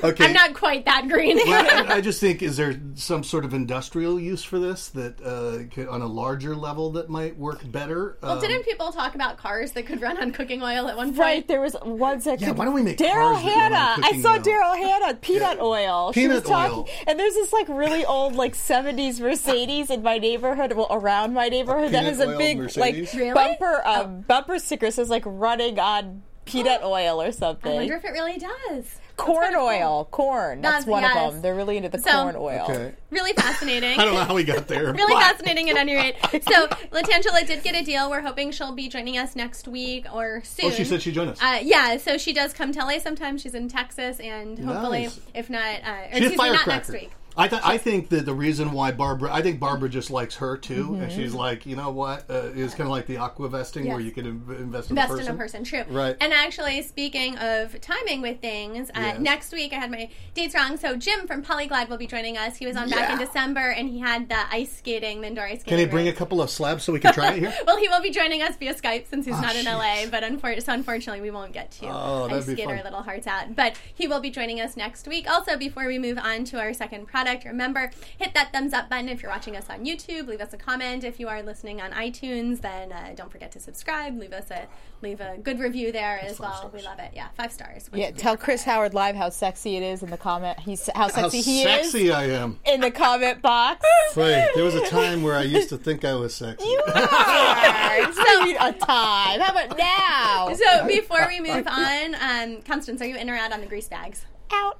[0.04, 0.26] Okay.
[0.26, 1.38] I'm not quite that green.
[1.45, 5.22] Well, I, I just think is there some sort of industrial use for this that
[5.22, 8.17] uh, could, on a larger level that might work better?
[8.24, 11.10] well, Um, didn't people talk about cars that could run on cooking oil at one
[11.10, 11.19] point?
[11.19, 12.48] Right, there was one second.
[12.48, 14.08] Yeah, why don't we make Daryl cars that run on Hannah?
[14.17, 14.38] I saw?
[14.39, 16.13] Daryl Hannah peanut oil.
[16.13, 16.89] she was Peanut talking, oil.
[17.06, 21.48] and there's this like really old like '70s Mercedes in my neighborhood, well around my
[21.48, 23.13] neighborhood that peanut has a big Mercedes?
[23.13, 23.34] like Really?
[23.36, 27.72] bumper um, bumper sticker says like running on peanut oil or something.
[27.72, 28.86] I wonder if it really does.
[29.18, 30.62] corn oil, corn.
[30.62, 31.18] That's, That's- one yes.
[31.18, 31.42] of them.
[31.42, 32.66] They're really into the So- corn oil.
[32.70, 32.94] Okay.
[33.12, 34.00] Really fascinating.
[34.00, 34.94] I don't know how we got there.
[34.94, 36.16] Really but- fascinating at any rate.
[36.50, 38.10] So, Latangela did get a deal.
[38.10, 40.68] We're hoping she'll be joining us next week or soon.
[40.68, 41.42] Oh, she said she'd join us.
[41.42, 43.42] Uh, yeah, so she does come to LA sometimes.
[43.42, 45.20] She's in Texas, and hopefully, Nice.
[45.34, 47.12] if not, uh, or She's excuse me, not next week.
[47.39, 50.58] I, th- I think that the reason why Barbara, I think Barbara just likes her
[50.58, 51.02] too, Mm-hmm.
[51.04, 53.99] and she's like, you know what, uh, it's kind of like the aqua vesting where
[53.99, 55.28] you can invest in Best a person.
[55.30, 55.84] in a person, true.
[55.89, 56.15] Right.
[56.19, 59.19] And actually, speaking of timing with things, uh, Yes.
[59.19, 60.78] next week I had my dates wrong.
[60.78, 62.58] So Jim from Polyglide will be joining us.
[62.58, 65.62] He was on back in December, and he had the ice skating, the indoor ice
[65.62, 65.69] skating.
[65.69, 67.54] Can he bring a couple of slabs so we can try it here?
[67.65, 70.06] Well, he will be joining us via Skype since he's Oh, not in jeez.
[70.06, 70.10] LA.
[70.10, 73.56] But unfor- so unfortunately, we won't get to Oh, ice skate our little hearts out.
[73.56, 75.30] But he will be joining us next week.
[75.30, 79.10] Also, before we move on to our second product, remember hit that thumbs up button
[79.10, 80.28] if you're watching us on YouTube.
[80.28, 82.62] Leave us a comment if you are listening on iTunes.
[82.62, 84.18] Then uh, don't forget to subscribe.
[84.18, 84.68] Leave us a
[85.02, 86.70] leave a good review there as well.
[86.74, 87.12] We love it.
[87.13, 87.89] Yeah, five stars.
[87.94, 88.44] Yeah, you do tell that.
[88.44, 90.60] Chris Howard live how sexy it is in the comment.
[90.60, 92.60] He's how How sexy he sexy is Sexy I am.
[92.65, 93.86] in the comment box.
[94.15, 96.68] Wait, there was a time where I used to think I was sexy.
[96.68, 98.13] You are.
[98.13, 99.39] so a time.
[99.39, 100.54] How about now?
[100.54, 103.88] So before we move on, um, Constance, are you in or out on the grease
[103.88, 104.26] bags?
[104.52, 104.80] Out.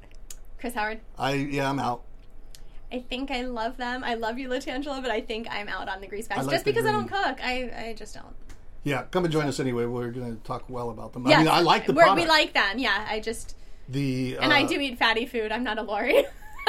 [0.60, 1.00] Chris Howard.
[1.18, 2.04] I yeah, I'm out.
[2.91, 4.04] I think I love them.
[4.04, 6.65] I love you, Latangela, but I think I'm out on the grease bags like just
[6.65, 7.43] because I don't cook.
[7.43, 8.36] I, I just don't.
[8.84, 9.86] Yeah, come and join us anyway.
[9.86, 11.28] We're going to talk well about them.
[11.28, 12.25] I mean, I like the we're- product.
[12.25, 12.80] We like them.
[12.80, 13.56] Yeah, I just
[13.89, 15.52] the and I uh, do eat fatty food.
[15.52, 16.25] I'm not a Lori.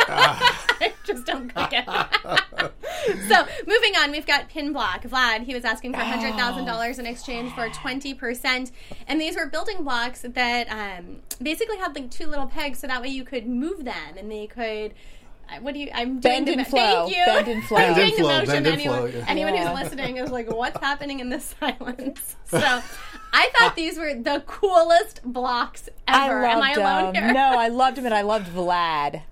[0.08, 0.66] Ah.
[0.80, 1.84] I just don't cook it.
[3.28, 5.02] so moving on, we've got Pin Block.
[5.02, 8.72] Vlad, he was asking for hundred thousand dollars in exchange for twenty percent,
[9.06, 13.02] and these were building blocks that um, basically had like two little pegs, so that
[13.02, 14.94] way you could move them and they could.
[15.60, 15.90] What do you?
[15.94, 16.78] I'm doing Bend the, and mo- flow.
[17.08, 17.24] Thank you.
[17.26, 17.76] Bend and flow.
[17.78, 18.46] I'm Bend doing and the flow, motion.
[18.46, 19.24] bend and anyone flow, yeah.
[19.28, 19.68] anyone Yeah.
[19.74, 22.36] who's listening is like, what's happening in this silence?
[22.50, 22.58] So,
[23.32, 26.44] I thought these were the coolest blocks ever.
[26.44, 27.24] I Am loved I alone him.
[27.24, 27.32] here?
[27.32, 29.22] No, I loved him, and I loved Vlad.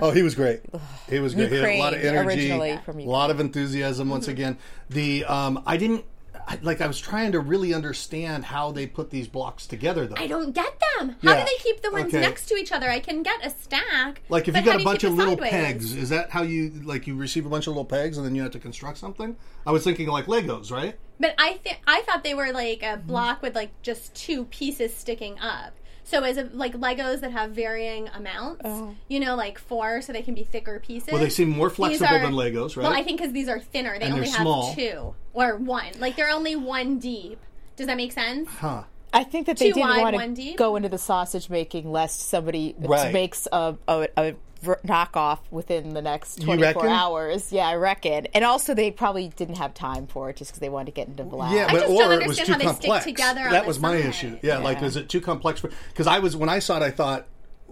[0.00, 0.60] Oh, he was great.
[1.08, 1.50] He was great.
[1.52, 4.08] He had a lot of Ukraine, energy, originally a from lot of enthusiasm.
[4.08, 4.58] Once again,
[4.90, 6.04] the um, I didn't
[6.46, 6.80] I, like.
[6.80, 10.16] I was trying to really understand how they put these blocks together, though.
[10.18, 11.16] I don't get them.
[11.22, 11.40] How Yeah.
[11.40, 12.20] do they keep the ones Okay.
[12.20, 12.90] next to each other?
[12.90, 14.22] I can get a stack.
[14.28, 15.50] Like if but you got a bunch keep of it little sideways?
[15.50, 18.34] pegs, is that how you like you receive a bunch of little pegs and then
[18.34, 19.36] you have to construct something?
[19.66, 20.96] I was thinking like Legos, right?
[21.18, 24.94] But I think I thought they were like a block with like just two pieces
[24.94, 25.74] sticking up.
[26.06, 28.60] So is it like Legos that have varying amounts?
[28.64, 28.94] Oh.
[29.08, 31.08] You know, like four, so they can be thicker pieces.
[31.10, 32.84] Well, they seem more flexible are- than Legos, right?
[32.84, 34.74] Well, I think because these are thinner, they And only they're have small.
[34.74, 35.92] two or one.
[35.98, 37.38] Like they're only one deep.
[37.76, 38.48] Does that make sense?
[38.50, 38.84] Huh.
[39.12, 42.20] I think that they Two didn't wide, want to go into the sausage making lest
[42.28, 43.12] somebody Right.
[43.12, 44.34] makes a, a, a
[44.68, 47.52] r- knockoff within the next 24 hours.
[47.52, 48.26] Yeah, I reckon.
[48.34, 51.08] And also, they probably didn't have time for it just because they wanted to get
[51.08, 51.52] into black.
[51.54, 53.04] Yeah, I but just or don't it was understand too how they stick complex.
[53.04, 54.08] together that was my side.
[54.08, 54.38] issue.
[54.42, 55.60] Yeah, like is it too complex?
[55.60, 57.26] Because I was when I saw it, I thought,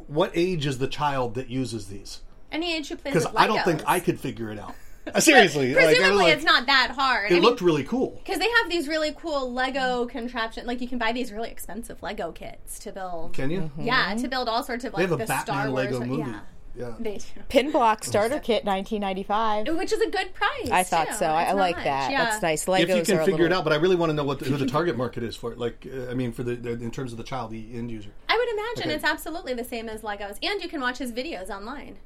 [0.06, 2.20] what age is the child that uses these?
[2.50, 4.74] Any age who plays Because I don't think I could figure it out.
[5.18, 7.24] Seriously, like, Presumably, like, it's not that hard.
[7.24, 8.20] It I mean, looked really cool.
[8.22, 10.64] because they have these really cool Lego contraption.
[10.64, 13.32] Like you can buy these really expensive Lego kits to build.
[13.32, 13.70] Can you?
[13.76, 14.22] Yeah, mm-hmm.
[14.22, 15.90] to build all sorts of like They have a the Star Batman Wars.
[15.90, 16.30] Lego movie.
[16.30, 16.40] Yeah,
[16.74, 16.94] Yeah.
[16.98, 17.24] they do.
[17.48, 19.76] Pin block starter kit, 1995.
[19.76, 20.70] Which is a good price.
[20.70, 21.14] I thought too.
[21.14, 21.26] so.
[21.26, 21.84] I, It's I not like much.
[21.84, 22.10] that.
[22.10, 22.24] Yeah.
[22.24, 22.64] That's nice.
[22.64, 24.14] Legos if you are can a figure it little- out, but I really want to
[24.14, 25.58] know what the, who the target market is for it.
[25.58, 28.10] Like, uh, I mean, for the, the in terms of the child, the end user.
[28.28, 28.94] I would imagine Okay.
[28.94, 31.96] it's absolutely the same as Legos, and you can watch his videos online.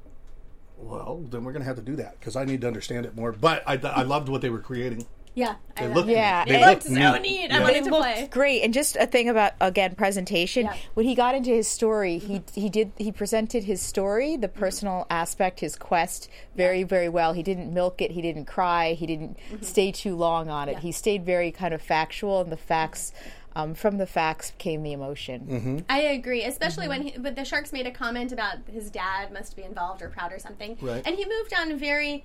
[0.77, 3.15] Well, then we're going to have to do that because I need to understand it
[3.15, 3.31] more.
[3.31, 5.07] But I, I loved what they were creating.
[5.37, 6.11] Yeah, I They love look it.
[6.13, 7.21] Yeah, They it look looked so neat.
[7.21, 7.51] neat.
[7.51, 7.59] Yeah.
[7.59, 8.27] I wanted to play.
[8.31, 8.63] great.
[8.63, 10.65] And just a thing about again presentation.
[10.65, 10.75] Yeah.
[10.95, 14.59] When he got into his story, he he did he presented his story, the mm-hmm.
[14.59, 17.33] personal aspect, his quest, very very well.
[17.33, 18.09] He didn't milk it.
[18.09, 18.93] He didn't cry.
[18.93, 19.61] He didn't mm-hmm.
[19.61, 20.79] stay too long on it.
[20.79, 23.11] He stayed very kind of factual, and the facts.
[23.11, 23.33] Mm-hmm.
[23.57, 25.83] Um, from the facts came the emotion.
[25.89, 29.55] I agree, especially when he, but the Sharks made a comment about his dad must
[29.55, 31.01] be involved or proud or something, Right.
[31.03, 32.23] and he moved on very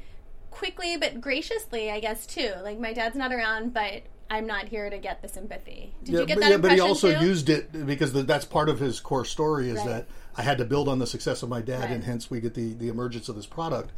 [0.53, 2.53] quickly but graciously, I guess too.
[2.63, 5.93] Like my dad's not around, but I'm not here to get the sympathy.
[6.05, 7.25] Did you get but, that yeah, but he also too?
[7.27, 9.87] used it because the, that's part of his core story is Right.
[9.89, 11.91] that I had to build on the success of my dad, Right.
[11.91, 13.91] and hence we get the, the emergence of this product.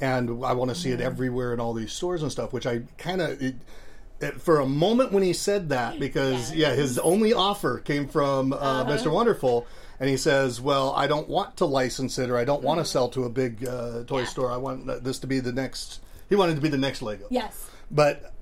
[0.00, 2.82] And I want to see it everywhere in all these stores and stuff, which I
[2.98, 3.40] kind of.
[3.42, 3.56] it-
[4.38, 8.56] for a moment when he said that, because yeah, his only offer came from uh,
[8.56, 8.90] Uh-huh.
[8.90, 9.12] Mr.
[9.12, 9.66] Wonderful,
[10.00, 12.82] and he says, "Well, I don't want to license it, or I don't want to
[12.82, 12.88] Mm-hmm.
[12.90, 14.50] sell to a big uh, toy store.
[14.50, 17.26] I want this to be the next." He wanted to be the next Lego.
[17.30, 17.70] Yes.
[17.90, 18.32] But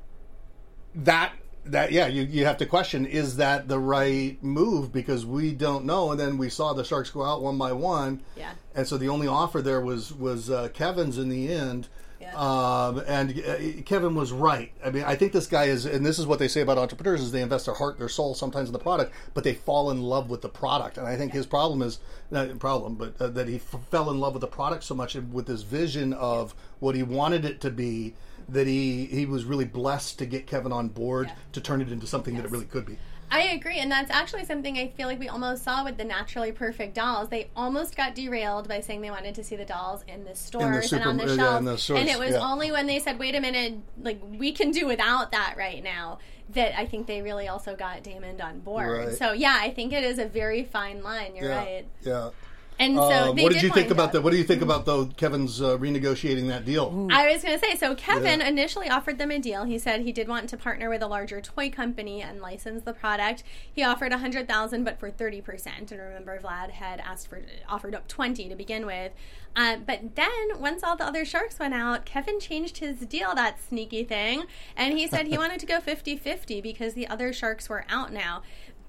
[0.95, 1.33] that
[1.67, 4.93] that yeah, you you have to question: is that the right move?
[4.93, 6.11] Because we don't know.
[6.11, 8.23] And then we saw the Sharks go out one by one.
[8.37, 8.53] Yeah.
[8.75, 11.89] And so the only offer there was was uh, Kevin's in the end.
[12.35, 14.73] Um, and uh, Kevin was right.
[14.85, 17.21] I mean, I think this guy is, and this is what they say about entrepreneurs:
[17.21, 20.03] is they invest their heart, their soul, sometimes in the product, but they fall in
[20.03, 20.99] love with the product.
[20.99, 21.99] And I think his problem is
[22.31, 25.15] not problem, but uh, that he f- fell in love with the product so much,
[25.15, 28.15] with this vision of what he wanted it to be,
[28.49, 32.07] that he he was really blessed to get Kevin on board to turn it into
[32.07, 32.99] something that it really could be.
[33.35, 36.53] I agree, and that's actually something I feel like we almost saw with the naturally
[36.53, 37.31] perfect dolls.
[37.31, 40.93] They almost got derailed by saying they wanted to see the dolls in the stores
[40.93, 42.49] and super- on the uh, yeah, shelves, in the stores, and it was yeah.
[42.49, 46.19] only when they said, "Wait a minute, like we can do without that right now."
[46.51, 49.07] That I think they really also got Daymond on board.
[49.07, 49.19] Right.
[49.19, 51.35] So yeah, I think it is a very fine line.
[51.35, 51.57] You're yeah.
[51.57, 51.87] right.
[52.03, 52.31] Yeah.
[52.79, 54.23] And so Um, they what did you think about up- that?
[54.23, 57.09] What do you think about though Kevin's uh, renegotiating that deal?
[57.13, 58.49] I was going to say, so Kevin Yeah.
[58.49, 59.65] initially offered them a deal.
[59.65, 62.93] He said he did want to partner with a larger toy company and license the
[62.93, 63.45] product.
[63.73, 65.93] He offered a hundred thousand, but for thirty percent.
[65.93, 69.13] And remember, Vlad had asked for offered up twenty to begin with.
[69.57, 73.37] Um, but then once all the other sharks went out, Kevin changed his deal.
[73.37, 74.45] That sneaky thing,
[74.77, 78.43] and he said he wanted to go 50-50 because the other sharks were out now.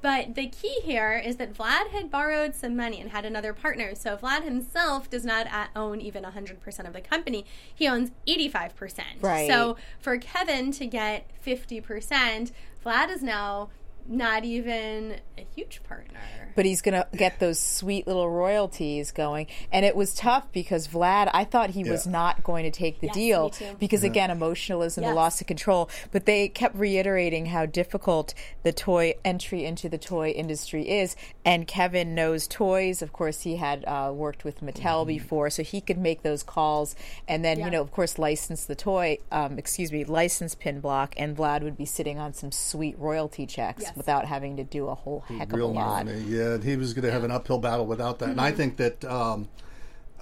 [0.05, 3.95] But the key here is that Vlad had borrowed some money and had another partner.
[3.95, 7.43] So Vlad himself does not uh, own even 100% of the company.
[7.73, 8.99] He owns 85%.
[9.21, 9.49] Right.
[9.49, 12.51] So for Kevin to get 50%,
[12.85, 13.71] Vlad is now
[14.07, 16.19] not even a huge partner.
[16.55, 19.45] but he's going to get those sweet little royalties going.
[19.73, 23.07] And it was tough because Vlad, I thought he was not going to take the
[23.07, 23.75] Yes, deal me too.
[23.77, 24.09] because, Yeah.
[24.11, 25.89] again, emotionalism, the loss of control.
[26.13, 31.17] But they kept reiterating how difficult the toy entry into the toy industry is.
[31.43, 33.01] And Kevin knows toys.
[33.01, 36.95] Of course, he had uh, worked with Mattel before, so he could make those calls.
[37.27, 37.65] And then, Yeah.
[37.65, 41.13] you know, of course, license the toy, um, excuse me, license Pin Block.
[41.17, 43.94] And Vlad would be sitting on some sweet royalty checks Yes.
[43.95, 46.05] Without having to do a whole heck of a lot.
[46.05, 46.19] money.
[46.27, 48.29] Yeah, he was going to have an uphill battle without that.
[48.29, 48.55] And I Mhm.
[48.57, 49.47] think that um,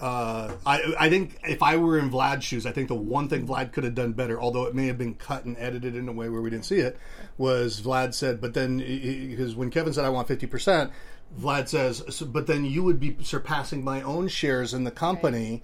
[0.00, 3.46] uh, I I think if I were in Vlad's shoes, I think the one thing
[3.46, 6.12] Vlad could have done better, although it may have been cut and edited in a
[6.12, 6.98] way where we didn't see it,
[7.38, 10.90] was Vlad said, but then because when Kevin said I want fifty percent,
[11.40, 15.62] Vlad says, "So- but then you would be surpassing my own shares in the company.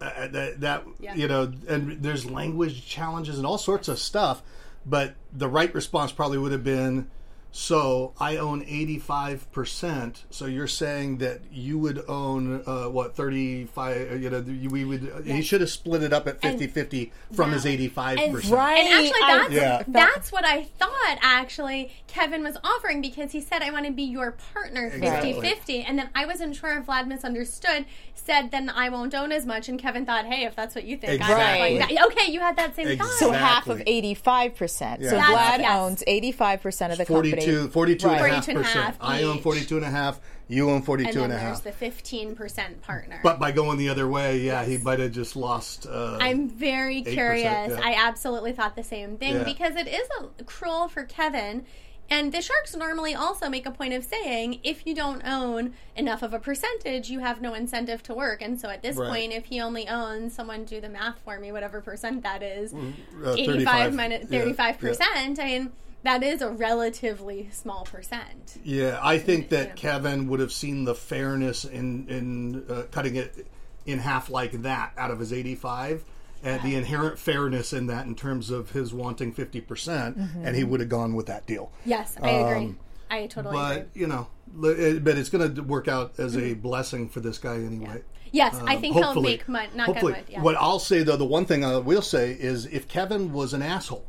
[0.00, 1.14] Uh, that, that Yeah.
[1.14, 4.42] you know, and there's language challenges and all sorts of stuff.
[4.86, 7.08] But the right response probably would have been,
[7.52, 10.22] so I own 85%.
[10.30, 15.42] So you're saying that you would own, uh, what, 35, you know, we would, he
[15.42, 18.18] should have split it up at 50 50 from his 85%.
[18.18, 19.82] And, and actually, I- that's Yeah.
[19.88, 21.18] that's what I thought.
[21.22, 25.84] Actually, Kevin was offering because he said, "I want to be your partner 50-50.
[25.88, 27.84] and then I wasn't sure if Vlad misunderstood.
[28.14, 30.96] Said, "Then I won't own as much," and Kevin thought, "Hey, if that's what you
[30.98, 31.78] think, I Exactly.
[31.96, 32.12] like.
[32.12, 33.08] Okay, you had that same thought.
[33.18, 35.02] So half of 85%.
[35.04, 35.22] So Yeah.
[35.24, 35.78] Vlad yes.
[35.78, 37.39] owns 85% of the 42, company.
[37.40, 38.32] 42 and a Right.
[38.34, 38.84] half 42 and a percent.
[38.84, 39.42] half I own each.
[39.42, 40.20] 42 and a half.
[40.48, 43.20] You own 42 and then and a there's the fifteen percent partner.
[43.22, 45.86] But by going the other way, yeah, he might have just lost.
[45.86, 47.70] Uh, I'm very 8%, curious.
[47.70, 47.80] yeah.
[47.82, 49.44] I absolutely thought the same thing Yeah.
[49.44, 50.08] because it is
[50.40, 51.64] a cruel for Kevin.
[52.12, 56.24] And the Sharks normally also make a point of saying if you don't own enough
[56.24, 58.42] of a percentage, you have no incentive to work.
[58.42, 59.08] And so at this Right.
[59.08, 62.74] point, if he only owns, someone do the math for me, whatever percent that is,
[62.74, 65.72] uh, 85 35, minus 35%, I mean,
[66.02, 68.58] that is a relatively small percent.
[68.64, 73.46] Yeah, I think that Kevin would have seen the fairness in in uh, cutting it
[73.86, 76.04] in half like that out of his 85
[76.42, 79.66] and the inherent fairness in that in terms of his wanting 50%
[80.16, 80.30] Mhm.
[80.44, 81.70] and he would have gone with that deal.
[81.84, 82.64] Yes, I agree.
[82.66, 82.78] Um,
[83.10, 83.86] I totally but, agree.
[83.94, 88.02] you know, but it's going to work out as a blessing for this guy anyway.
[88.32, 90.12] Yes, I Um, think he'll make mon- knock on hopefully.
[90.12, 90.40] wood, yeah.
[90.40, 93.60] What I'll say though, the one thing I will say is, if Kevin was an
[93.60, 94.06] asshole,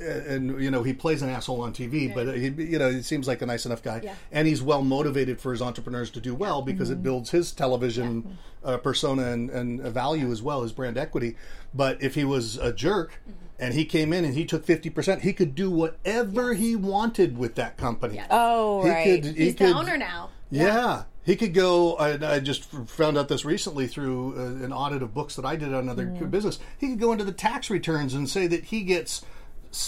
[0.00, 3.26] and you know he plays an asshole on TV, but he, you know he seems
[3.26, 4.14] like a nice enough guy, Yeah.
[4.30, 8.36] and he's well motivated for his entrepreneurs to do well because it builds his television
[8.64, 11.36] uh, persona and, and value as well as brand equity.
[11.74, 13.20] But if he was a jerk.
[13.62, 15.22] And he came in and he took fifty percent.
[15.22, 18.20] He could do whatever he wanted with that company.
[18.28, 19.22] Oh, He right.
[19.22, 20.30] could- he He's could- the owner now.
[20.50, 21.04] yeah.
[21.24, 21.94] He could go.
[21.94, 25.54] I, I just found out this recently through uh, an audit of books that I
[25.54, 26.28] did on another Mm.
[26.32, 26.58] business.
[26.76, 29.24] He could go into the tax returns and say that he gets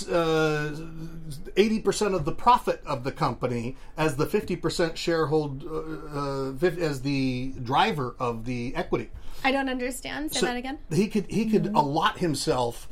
[0.09, 0.71] uh,
[1.57, 6.71] eighty percent of the profit of the company as the fifty percent sharehold uh, uh,
[6.81, 9.11] as the driver of the equity.
[9.43, 10.33] I don't understand.
[10.33, 10.79] Say So that again.
[10.93, 11.75] He could he could Mm-hmm.
[11.77, 12.89] allot himself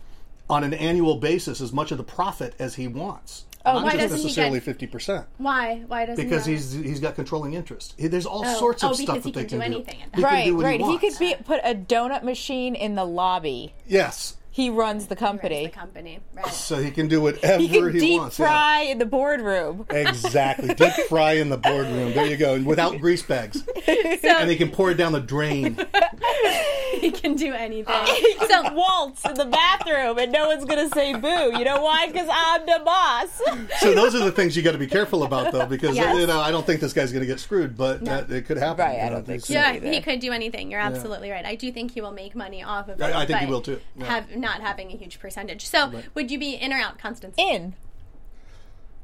[0.52, 3.46] on an annual basis as much of the profit as he wants.
[3.64, 5.24] Oh, not why just doesn't he necessarily fifty percent.
[5.38, 5.84] Why?
[5.86, 6.52] Why doesn't Because he?
[6.54, 7.94] he's he's got controlling interest.
[7.96, 9.62] He- There's all Oh, sorts of oh, stuff that they can can do do.
[9.62, 10.80] anything He can right, do what right.
[10.80, 13.72] He, He, could be put a donut machine in the lobby.
[13.86, 14.36] Yes.
[14.54, 15.64] He runs the company.
[15.66, 16.46] the company, right?
[16.48, 18.38] So he can do whatever He he, deep wants.
[18.38, 18.46] yeah.
[18.46, 19.86] fry in the boardroom.
[19.88, 20.74] Exactly.
[20.74, 22.12] Deep fry in the boardroom.
[22.12, 22.60] There you go.
[22.62, 23.64] Without grease bags.
[23.86, 25.78] so, and he can pour it down the drain.
[27.00, 27.94] he can do anything.
[28.06, 31.56] he can waltz in the bathroom and no one's gonna say boo.
[31.58, 32.06] You know why?
[32.08, 33.40] Because I'm the boss.
[33.80, 36.18] So those are the things you got to be careful about, though, because Yes.
[36.18, 38.56] you know I don't think this guy's going to get screwed, but that, it could
[38.58, 38.84] happen.
[38.84, 39.54] Right, I you know, don't think so.
[39.54, 39.90] Yeah, either.
[39.90, 40.70] he could do anything.
[40.70, 41.44] You're absolutely right.
[41.44, 43.02] I do think he will make money off of it.
[43.04, 43.80] I- I think he will, too.
[43.96, 44.06] Yeah.
[44.06, 45.66] Have not having a huge percentage.
[45.66, 47.34] So, would you be in or out, Constance?
[47.38, 47.74] In.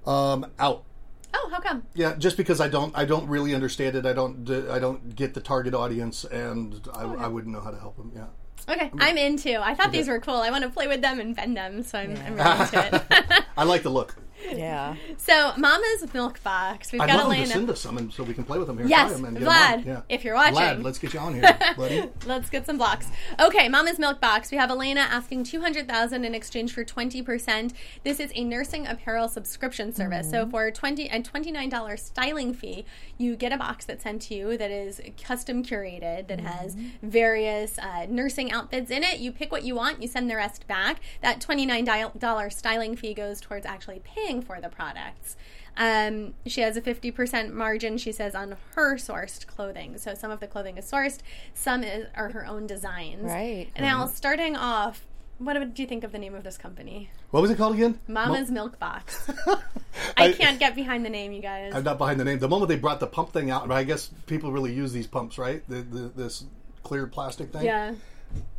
[0.07, 0.85] Um, out.
[1.33, 1.85] Oh, how come?
[1.95, 4.05] Yeah, just because I don't, I don't really understand it.
[4.05, 7.79] I don't, I don't get the target audience, and I, I wouldn't know how to
[7.79, 8.13] help them.
[8.15, 8.27] Yeah.
[8.69, 9.63] Okay, I'm into.
[9.63, 10.37] I thought these were cool.
[10.37, 13.45] I want to play with them and bend them, so I'm, I'm really into it.
[13.57, 14.15] I like the look.
[14.57, 14.97] Yeah.
[15.17, 16.93] so, Mama's Milk Box.
[16.93, 17.53] We've I'd got love him to Elena.
[17.53, 18.87] send us some, and so we can play with them here.
[18.87, 19.83] Yes, try 'em and get 'em Vlad, on.
[19.87, 20.01] Yeah.
[20.09, 20.55] if you're watching.
[20.57, 22.09] Vlad, let's get you on here, buddy.
[22.27, 23.07] Let's get some blocks.
[23.41, 24.51] Okay, Mama's Milk Box.
[24.51, 27.73] We have Elena asking two hundred thousand in exchange for twenty percent.
[28.05, 30.31] This is a nursing apparel subscription service.
[30.31, 32.85] So for twenty and twenty nine dollars styling fee,
[33.17, 37.79] you get a box that's sent to you that is custom curated that has various
[37.79, 39.19] uh, nursing outfits in it.
[39.19, 40.03] You pick what you want.
[40.03, 41.01] You send the rest back.
[41.23, 41.85] That twenty nine
[42.19, 45.37] dollar styling fee goes towards actually paying for the products.
[45.77, 49.97] Um, she has a 50% margin, she says, on her sourced clothing.
[49.97, 51.19] So some of the clothing is sourced,
[51.55, 53.23] some is, are her own designs.
[53.23, 53.69] Right.
[53.77, 55.07] And now, starting off,
[55.39, 57.11] what do you think of the name of this company?
[57.31, 58.01] What was it called again?
[58.09, 59.31] Mama's Milk Box.
[60.17, 61.73] I can't get behind the name, you guys.
[61.75, 62.41] I'm not behind the name.
[62.41, 65.39] The moment they brought the pump thing out, I guess people really use these pumps,
[65.39, 65.63] right?
[65.69, 66.45] The, the, this
[66.83, 67.65] clear plastic thing.
[67.65, 67.95] yeah.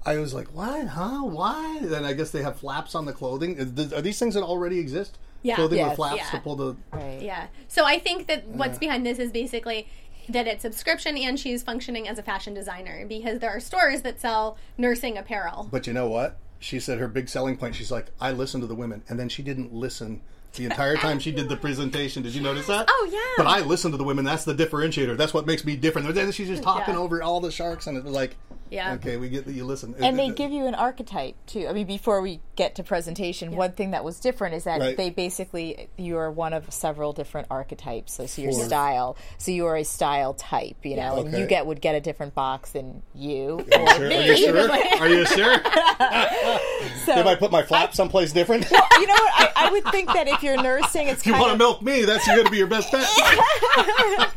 [0.05, 0.87] I was like, what?
[0.87, 1.21] Huh?
[1.23, 1.79] Why?
[1.81, 3.59] Then I guess they have flaps on the clothing.
[3.93, 5.19] Are these things that already exist?
[5.41, 5.55] Yeah.
[5.55, 5.89] Clothing Yes.
[5.89, 6.29] with flaps Yeah.
[6.31, 6.75] to pull the.
[6.91, 7.21] Right.
[7.21, 7.47] Yeah.
[7.67, 9.87] So I think that what's behind this is basically
[10.27, 14.19] that it's subscription and she's functioning as a fashion designer because there are stores that
[14.19, 15.67] sell nursing apparel.
[15.71, 16.37] But you know what?
[16.59, 17.75] She said her big selling point.
[17.75, 20.21] She's like, I listen to the women, and then she didn't listen
[20.55, 22.21] the entire time she did the presentation.
[22.21, 22.85] Did you notice that?
[22.89, 23.43] Oh, yeah.
[23.43, 24.25] But I listen to the women.
[24.25, 25.15] That's the differentiator.
[25.15, 26.07] That's what makes me different.
[26.07, 26.99] And Then she's just talking Yeah.
[26.99, 28.35] over all the sharks, and it was like,
[28.69, 28.93] Yeah.
[28.93, 29.95] okay, we get that you listen.
[29.99, 31.67] And they give you an archetype too.
[31.67, 34.95] I mean, before we get to presentation, one thing that was different is that Right.
[34.97, 38.13] they basically you are one of several different archetypes.
[38.13, 38.65] So, so your Four.
[38.65, 42.01] style, so you are a style type, you know, and you get would get a
[42.01, 43.65] different box than you.
[43.75, 44.69] Are you sure?
[44.99, 45.55] Are you sure?
[45.59, 46.59] Are you sure?
[47.05, 49.33] So, If I put my flap someplace different, you know what?
[49.35, 52.05] I, I would think that if you're nursing, it's if you want to milk me,
[52.05, 53.05] that's going to be your best bet.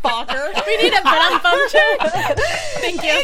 [0.02, 0.66] Fokker.
[0.66, 1.80] We need a but function.
[2.80, 3.22] Thank you.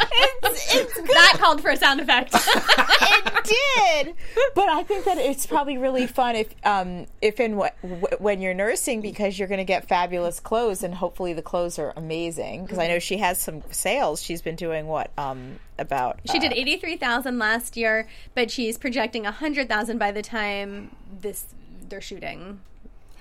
[0.00, 1.08] It's, it's good.
[1.08, 2.32] that called for a sound effect.
[2.36, 4.14] it did.
[4.54, 8.40] But I think that it's probably really fun if, um, if and wh- wh- when
[8.40, 12.62] you're nursing because you're going to get fabulous clothes and hopefully the clothes are amazing.
[12.64, 14.22] Because I know she has some sales.
[14.22, 18.50] She's been doing what um, about She did uh, eighty three thousand last year, but
[18.50, 20.90] she's projecting hundred thousand by the time
[21.20, 21.46] this
[21.88, 22.60] they're shooting.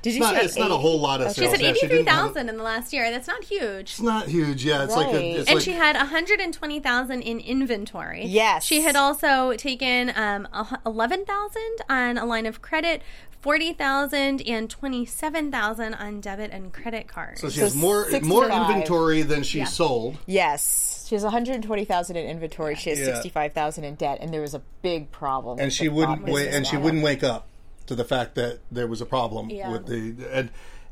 [0.04, 1.52] Did you It's not, say it's not a whole lot of She sales.
[1.52, 3.10] said Yeah, eighty three didn't have- thousand in the last year.
[3.12, 3.92] That's not huge.
[3.92, 4.64] It's not huge.
[4.64, 5.32] Yeah, it's like a.
[5.40, 8.26] It's and like, she had 120,000 in inventory.
[8.26, 8.64] Yes.
[8.64, 10.48] She had also taken um,
[10.86, 13.02] 11,000 on a line of credit,
[13.42, 17.42] 40,000 and 27,000 on debit and credit cards.
[17.42, 18.24] So she has So more 65.
[18.30, 20.18] more inventory than she sold.
[20.26, 22.76] Yes, she has 120,000 in inventory.
[22.76, 23.06] She has Yeah.
[23.16, 25.60] 65,000 in debt, and there was a big problem.
[25.60, 27.48] and she wouldn't business wait, and she wouldn't wake up
[27.88, 29.72] to the fact that there was a problem Yeah.
[29.72, 30.50] with the and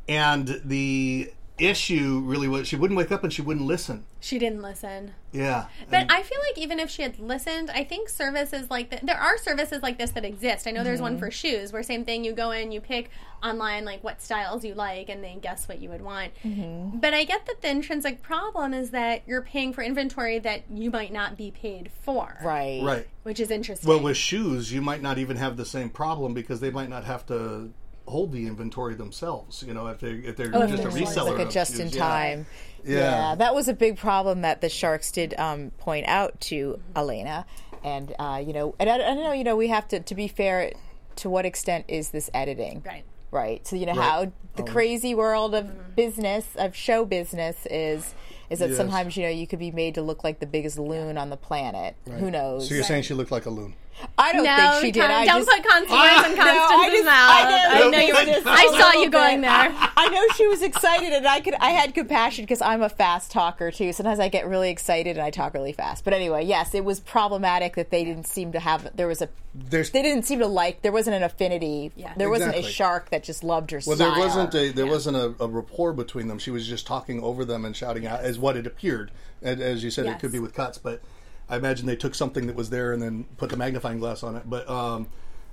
[0.07, 4.03] and the issue really was she wouldn't wake up and she wouldn't listen.
[4.19, 5.13] she didn't listen.
[5.31, 9.05] Yeah, But I feel like even if she had listened, I think services like that,
[9.05, 10.65] there are services like this that exist.
[10.65, 11.03] I know there's Mm-hmm.
[11.03, 13.09] one for shoes where same thing, you go in, you pick
[13.43, 16.31] online like what styles you like, and they guess what you would want.
[16.45, 16.99] Mm-hmm.
[16.99, 20.89] But I get that the intrinsic problem is that you're paying for inventory that you
[20.89, 22.37] might not be paid for.
[22.41, 22.81] Right.
[22.81, 23.07] right.
[23.23, 23.89] Which is interesting.
[23.89, 27.03] Well, with shoes, you might not even have the same problem because they might not
[27.03, 27.71] have to
[28.07, 29.63] hold the inventory themselves.
[29.65, 31.87] You know, if they if they're Oh, just a reseller, like a of just in
[31.87, 32.01] shoes, yeah.
[32.07, 32.45] time.
[32.83, 33.35] Yeah.
[33.35, 37.45] that was a big problem that the Sharks did um, point out to Elena,
[37.83, 40.15] and uh, you know, and I, I don't know, you know, we have to to
[40.15, 40.71] be fair.
[41.17, 42.83] To what extent is this editing?
[42.85, 43.05] Right.
[43.31, 43.65] Right.
[43.65, 44.03] So you know Right.
[44.09, 45.91] how the Um, crazy world of Mm-hmm.
[45.95, 48.13] business of show business is.
[48.49, 48.77] Is that Yes.
[48.77, 51.37] sometimes you know you could be made to look like the biggest loon on the
[51.37, 51.95] planet?
[52.19, 52.67] Who knows?
[52.67, 53.73] So you're saying she looked like a loon?
[54.17, 55.01] I don't no, think she did.
[55.01, 57.29] Con- I don't just, put Constance words in No, I Constance's mouth.
[57.29, 58.13] I know- I know you.
[58.15, 59.47] I just- I a saw you going bit.
[59.47, 59.75] there.
[59.97, 61.53] I know she was excited, and I could.
[61.55, 63.93] I had compassion because I'm a fast talker too.
[63.93, 66.03] Sometimes I get really excited and I talk really fast.
[66.03, 68.95] But anyway, yes, it was problematic that they didn't seem to have.
[68.95, 69.29] There was a.
[69.53, 70.81] There's- they didn't seem to like.
[70.81, 71.91] There wasn't an affinity.
[71.95, 72.13] Yeah.
[72.17, 73.79] There wasn't a shark that just loved her.
[73.85, 74.13] Well, style.
[74.13, 76.39] there wasn't a there wasn't a, a rapport between them.
[76.39, 79.11] She was just talking over them and shouting out as what it appeared.
[79.41, 80.15] And as you said, Yes.
[80.15, 81.01] it could be with cuts, but
[81.49, 84.35] I imagine they took something that was there and then put the magnifying glass on
[84.35, 84.49] it.
[84.49, 85.07] But um,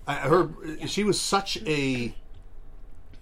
[0.06, 0.50] I, her
[0.86, 2.14] she was such a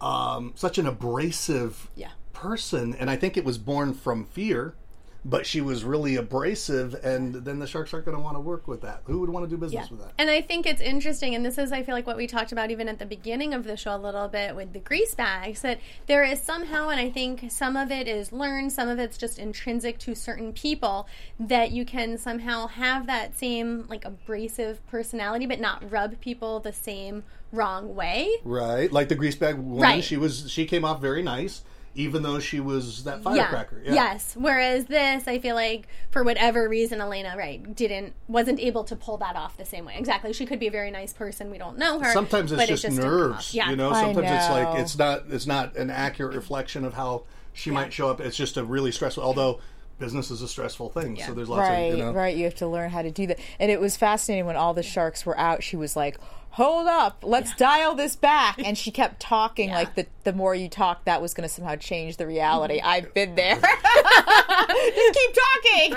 [0.01, 2.11] um, such an abrasive Yeah.
[2.33, 4.75] person, and I think it was born from fear.
[5.23, 8.66] But she was really abrasive, and then the sharks aren't going to want to work
[8.66, 9.03] with that.
[9.05, 10.12] Who would want to do business with that?
[10.16, 12.71] And I think it's interesting, and this is, I feel like, what we talked about
[12.71, 15.79] even at the beginning of the show a little bit with the grease bags, that
[16.07, 19.39] there is somehow, and I think some of it is learned, some of it's just
[19.39, 21.07] intrinsic to certain people,
[21.39, 26.73] that you can somehow have that same, like, abrasive personality, but not rub people the
[26.73, 28.31] same wrong way.
[28.45, 29.81] Right, like the greasebag woman.
[29.81, 30.05] Right.
[30.05, 30.51] She was.
[30.51, 31.62] She came off very nice,
[32.01, 33.83] even though she was that firecracker.
[33.85, 33.95] Yeah.
[33.95, 34.35] Yes.
[34.37, 39.19] Whereas this, I feel like for whatever reason, Elena, right, didn't wasn't able to pull
[39.19, 39.97] that off the same way.
[39.99, 40.33] Exactly.
[40.33, 41.51] She could be a very nice person.
[41.51, 42.13] We don't know her.
[42.13, 43.31] Sometimes it's but just, it just didn't come off.
[43.31, 43.55] nerves.
[43.55, 43.71] Yeah.
[43.71, 45.25] You know, I sometimes it's like it's not.
[45.29, 48.21] It's not an accurate reflection of how she might show up.
[48.21, 49.23] It's just a really stressful.
[49.23, 49.61] Although
[50.01, 52.13] business is a stressful thing, so there's lots right, of you know.
[52.13, 52.37] right.
[52.37, 53.39] You have to learn how to do that.
[53.61, 55.63] And it was fascinating when all the sharks were out.
[55.63, 56.19] She was like,
[56.51, 60.69] "Hold up, let's dial this back," and she kept talking like the the more you
[60.69, 62.81] talk, that was going to somehow change the reality.
[62.83, 63.55] I've been there.
[63.61, 65.97] Just keep talking.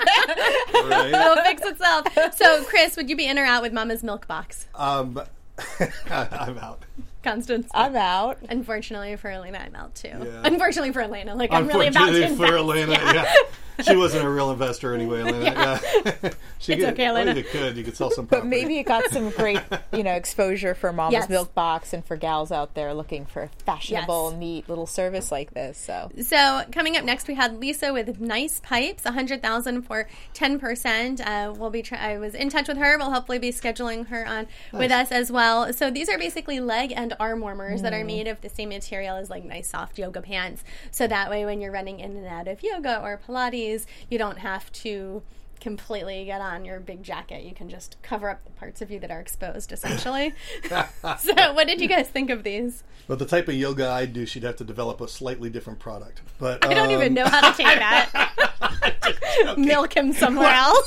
[1.12, 2.06] It'll fix itself.
[2.36, 4.66] So, Chris, would you be in or out with Mama's milk box?
[4.74, 5.20] Um,
[6.10, 6.84] I'm out.
[7.22, 7.68] Constance.
[7.72, 8.38] I'm out.
[8.50, 10.08] Unfortunately for Elena, I'm out too.
[10.08, 10.42] Yeah.
[10.44, 12.56] Unfortunately for Elena, like I'm really about to Unfortunately for.
[12.58, 13.12] Elena, Yeah.
[13.14, 13.34] yeah.
[13.82, 15.20] She wasn't a real investor anyway.
[15.20, 15.78] Elena, yeah.
[16.58, 17.30] she It's could, okay, Elena.
[17.30, 17.76] Well, you could.
[17.76, 18.26] You could sell some.
[18.26, 19.60] But maybe it got some great,
[19.92, 21.28] you know, exposure for Mama's Yes.
[21.28, 24.38] Milk Box and for gals out there looking for fashionable, Yes.
[24.40, 25.76] neat little service like this.
[25.78, 30.08] So So coming up next, we had Lisa with nice pipes, a hundred thousand for
[30.32, 31.20] ten percent.
[31.20, 31.82] Uh, we'll be.
[31.82, 32.96] Try- I was in touch with her.
[32.98, 35.72] We'll hopefully be scheduling her on with us as well.
[35.72, 38.06] So these are basically leg and arm warmers that are Mm.
[38.06, 40.62] made of the same material as like nice soft yoga pants.
[40.90, 43.63] So that way, when you're running in and out of yoga or Pilates,
[44.10, 45.22] you don't have to
[45.60, 47.42] completely get on your big jacket.
[47.42, 50.34] You can just cover up the parts of you that are exposed, essentially.
[51.18, 52.84] so, what did you guys think of these?
[53.08, 56.20] But the type of yoga I do, she'd have to develop a slightly different product.
[56.38, 59.56] But I don't even um, know how to take that.
[59.58, 60.86] Milk him somewhere else.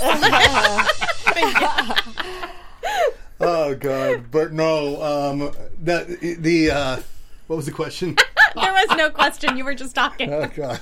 [3.39, 4.31] Oh God!
[4.31, 5.51] But no, um,
[5.83, 6.07] that
[6.39, 6.97] the uh,
[7.47, 8.15] what was the question?
[8.55, 9.57] there was no question.
[9.57, 10.33] You were just talking.
[10.33, 10.79] oh God!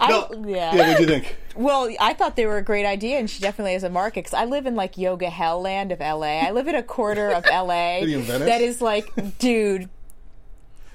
[0.00, 0.74] I, No, yeah.
[0.74, 0.88] yeah.
[0.88, 1.36] What do you think?
[1.56, 4.20] Well, I thought they were a great idea, and she definitely has a market.
[4.24, 6.38] Because I live in like yoga hell land of LA.
[6.46, 8.48] I live in a quarter of LA Are you in Venice?
[8.48, 9.88] that is like, dude.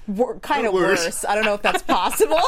[0.08, 1.04] Wor- kind of Worse.
[1.04, 1.24] worse.
[1.24, 2.40] I don't know if that's possible,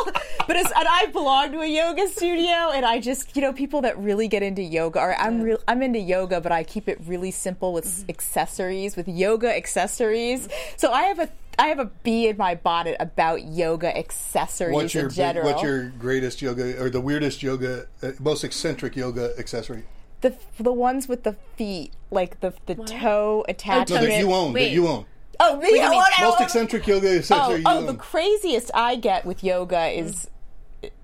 [0.47, 3.81] but it's, and I belong to a yoga studio, and I just you know people
[3.83, 5.01] that really get into yoga.
[5.01, 8.11] Or I'm real, I'm into yoga, but I keep it really simple with Mm-hmm.
[8.11, 10.49] accessories, with yoga accessories.
[10.77, 11.29] So I have a
[11.59, 15.51] I have a bee in my bonnet about yoga accessories What's your in general.
[15.51, 19.85] what's your greatest yoga or the weirdest yoga, uh, most eccentric yoga accessory?
[20.21, 24.07] the the ones with the feet, like the the toe No, attachment.
[24.07, 24.53] that you own.
[24.53, 25.05] That you own.
[25.41, 25.69] Oh, me?
[25.71, 26.01] do you Oh, mean?
[26.19, 27.97] I Most don't- eccentric yoga Oh, accessory oh, you the own.
[27.99, 30.29] craziest I get with yoga is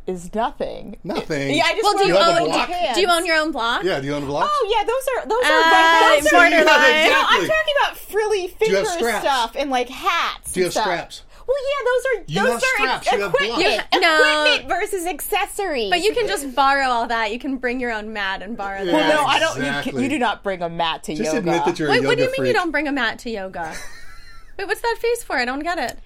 [0.07, 0.97] is nothing.
[1.05, 1.55] Nothing.
[1.55, 2.45] Yeah, I just Well, do you, wear own?
[2.49, 2.71] block?
[2.95, 3.85] Do you own your own block?
[3.85, 4.01] yeah.
[4.01, 4.51] Do you own a block?
[4.53, 6.59] Oh yeah, those are those Uh, are those are borderline.
[6.61, 10.53] Yeah, No, I'm talking about frilly finger stuff and like hats.
[10.53, 10.85] Do you have stuff.
[10.85, 11.23] straps?
[11.47, 13.49] Well, yeah, those are You those have are straps, you equipment.
[13.61, 13.63] blocks.
[13.93, 14.43] Yeah, no.
[14.49, 15.91] Equipment versus accessories.
[15.91, 17.33] But you can just borrow all that.
[17.33, 18.93] You can bring your own mat and borrow that.
[18.95, 19.57] Well, Yeah, no, I don't.
[19.87, 21.39] You, can, you do not bring a mat to Just yoga.
[21.39, 22.49] admit that you're a Wait, yoga what do you mean freak.
[22.49, 23.75] you don't bring a mat to yoga?
[24.59, 25.37] Wait, what's that face for?
[25.37, 25.99] I don't get it.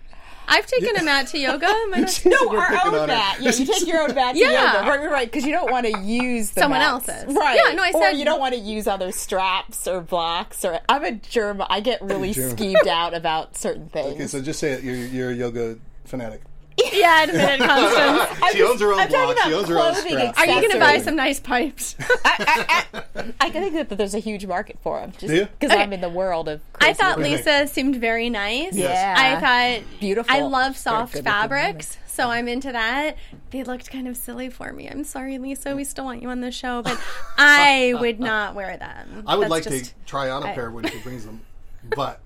[0.49, 1.67] I've taken a mat to yoga.
[1.67, 3.37] Am I not- No, You're our picking own mat.
[3.41, 4.75] Yeah, you take your own mat to Yeah.
[4.77, 4.89] yoga.
[4.91, 5.31] Right, right, right.
[5.31, 7.09] Because you don't want to use the Someone mats.
[7.09, 7.35] else's.
[7.35, 7.61] Right.
[7.65, 10.65] Yeah, no, I Or said- you don't want to use other straps or blocks.
[10.65, 11.63] Or I'm a germ.
[11.69, 12.57] I get really Germ.
[12.57, 14.15] skeeved out about certain things.
[14.15, 14.83] Okay, so just say it.
[14.83, 16.41] You're, you're a yoga fanatic.
[16.93, 18.53] yeah, admit it, Constance.
[18.53, 19.45] she owns her own I'm talking block.
[19.45, 20.39] She about owns her own clothing straps.
[20.39, 21.97] Are you going to buy some nice pipes?
[22.25, 25.13] I, I, I, I think that there's a huge market for them.
[25.19, 25.27] Just
[25.59, 25.83] because Okay.
[25.83, 26.61] I'm in the world of.
[26.77, 28.75] I Crazy thought do Lisa seemed very nice.
[28.75, 29.15] Yeah.
[29.19, 30.35] I thought Beautiful.
[30.35, 33.17] I love soft good-looking fabrics, so I'm into that.
[33.51, 34.89] They looked kind of silly for me.
[34.89, 35.75] I'm sorry, Lisa.
[35.75, 37.01] We still want you on the show, but
[37.37, 39.25] I would not wear them.
[39.27, 41.41] I would That's like just- to try on a I- pair when she brings them,
[41.97, 42.21] but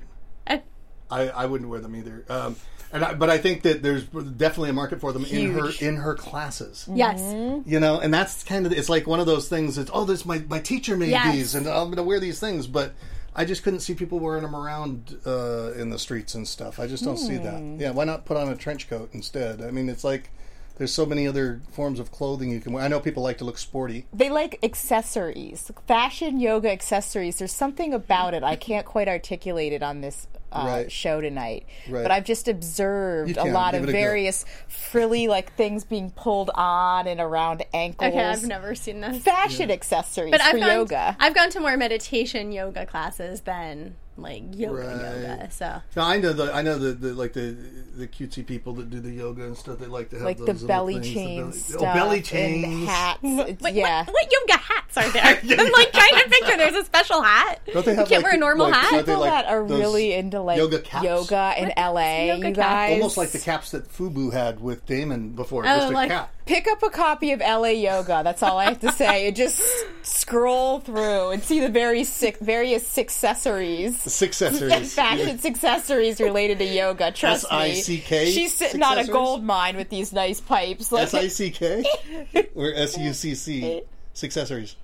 [0.47, 0.63] I-
[1.11, 2.25] I, I wouldn't wear them either.
[2.29, 2.57] Um,
[2.93, 5.97] and I, but I think that there's definitely a market for them in her in
[5.97, 6.87] her classes.
[6.93, 7.21] Yes.
[7.67, 9.79] You know, and that's kind of it's like one of those things.
[9.79, 11.35] It's oh, this my my teacher made Yes.
[11.35, 12.67] these, and I'm going to wear these things.
[12.67, 12.93] But
[13.35, 16.79] I just couldn't see people wearing them around uh, in the streets and stuff.
[16.79, 17.59] I just don't see that.
[17.59, 17.81] Hmm.
[17.81, 19.63] Yeah, why not put on a trench coat instead?
[19.63, 20.31] I mean, it's like
[20.77, 22.85] there's so many other forms of clothing you can wear.
[22.85, 24.07] I know people like to look sporty.
[24.13, 27.39] They like accessories, fashion yoga accessories.
[27.39, 28.43] There's something about it.
[28.43, 30.93] I can't quite articulate it on this uh, Right.
[30.93, 32.03] show tonight, Right.
[32.03, 33.99] but I've just observed a lot Give of it a go.
[33.99, 38.11] various frilly like things being pulled on and around ankles.
[38.13, 39.23] Okay, I've never seen this.
[39.23, 41.17] fashion accessories But I've for gone, yoga.
[41.19, 44.97] I've gone to more meditation yoga classes than like yoga Right.
[44.97, 45.51] yoga.
[45.51, 47.57] So No, I know the I know the, the like the
[47.97, 49.79] the cutesy people that do the yoga and stuff.
[49.79, 51.81] They like to have like the those little belly things, the chain oh, belly- stuff,
[51.81, 52.89] oh, belly and chains.
[52.89, 53.19] hats.
[53.25, 55.23] It's- Wait, yeah, what, what yoga hats are there?
[55.61, 56.57] I'm like trying to picture.
[56.57, 57.61] There's a special hat.
[57.73, 58.93] Don't they you have, can't like, wear a normal like- hat.
[58.93, 61.05] aren't they people like that are really into like yoga caps?
[61.05, 62.57] yoga in LA, yoga you cap?
[62.57, 62.93] guys.
[62.95, 65.65] Almost like the caps that Fubu had with Daymond before.
[65.65, 66.33] Oh, just a like- cap.
[66.45, 68.23] Pick up a copy of LA Yoga.
[68.25, 69.29] That's all I have to say.
[69.29, 69.63] And just
[70.03, 74.12] scroll through and see the very sick, various accessories.
[74.23, 74.95] Successories.
[74.95, 77.11] Fashion accessories related to yoga.
[77.13, 77.71] Trust me.
[77.71, 80.93] S-I-C-K She's sitting on a gold mine with these nice pipes.
[80.93, 81.85] Like, S I C K
[82.55, 83.83] or S U C C.
[84.23, 84.77] Accessories.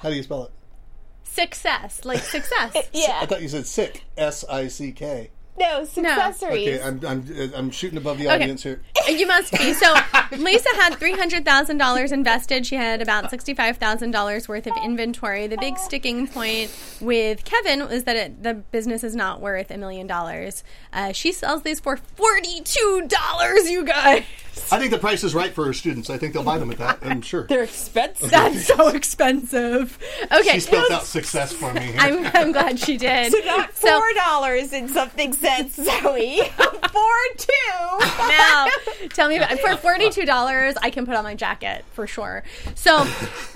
[0.00, 0.50] How do you spell it?
[1.22, 2.76] Success, like success.
[2.92, 3.20] yeah.
[3.22, 4.04] I thought you said sick.
[4.16, 5.30] S I C K.
[5.56, 6.68] No, accessories.
[6.68, 8.34] Okay, I'm, I'm I'm shooting above the Okay.
[8.42, 8.80] audience here.
[9.08, 9.72] You must be.
[9.72, 9.94] So
[10.36, 12.66] Lisa had three hundred thousand dollars invested.
[12.66, 15.46] She had about sixty-five thousand dollars worth of inventory.
[15.46, 19.78] The big sticking point with Kevin was that it, the business is not worth a
[19.78, 20.64] million dollars.
[20.92, 23.70] Uh, She sells these for forty-two dollars.
[23.70, 24.24] You guys,
[24.70, 26.10] I think the price is right for her students.
[26.10, 26.98] I think they'll buy them at that.
[27.02, 27.46] I'm sure.
[27.46, 28.30] They're expensive.
[28.30, 29.98] that's so expensive.
[30.32, 31.80] Okay, She spelled out success for me.
[31.82, 31.96] Here.
[31.98, 33.32] I'm, I'm glad she did.
[33.34, 36.40] So not four dollars and something cents, Zoe.
[36.92, 37.98] Four two.
[38.28, 38.66] now
[39.10, 42.42] tell me about, for $42 i can put on my jacket for sure
[42.74, 43.04] so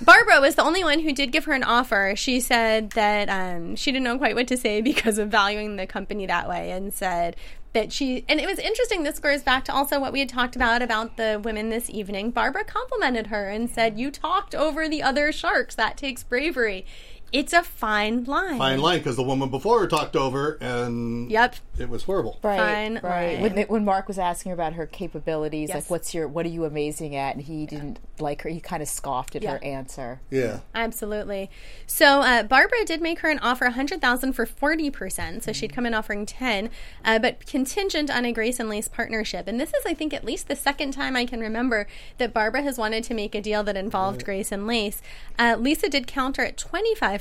[0.03, 3.77] barbara was the only one who did give her an offer she said that um,
[3.77, 6.93] she didn't know quite what to say because of valuing the company that way and
[6.93, 7.37] said
[7.73, 10.57] that she and it was interesting this goes back to also what we had talked
[10.57, 12.31] about about the women this evening.
[12.31, 15.75] Barbara complimented her and said you talked over the other sharks.
[15.75, 16.87] That takes bravery
[17.33, 21.57] it's a fine line Fine line because the woman before her talked over and yep
[21.79, 22.39] it was horrible.
[22.43, 23.41] Right, Fine right.
[23.41, 23.55] line.
[23.55, 25.77] When, when Mark was asking her about her capabilities, Yes.
[25.77, 28.51] like what's your, what are you amazing at, and he didn't like her.
[28.51, 30.21] He kind of scoffed at her answer.
[30.31, 30.61] Yeah.
[30.75, 31.51] Absolutely.
[31.87, 35.43] So uh, Barbara did make her an offer, a 100000 for 40%.
[35.43, 36.71] So she'd come in offering 10
[37.05, 39.47] uh, but contingent on a Grace and Lace partnership.
[39.47, 41.87] And this is, I think, at least the second time I can remember
[42.19, 45.01] that Barbara has wanted to make a deal that involved Grace and Lace.
[45.39, 46.57] Uh, Lisa did counter at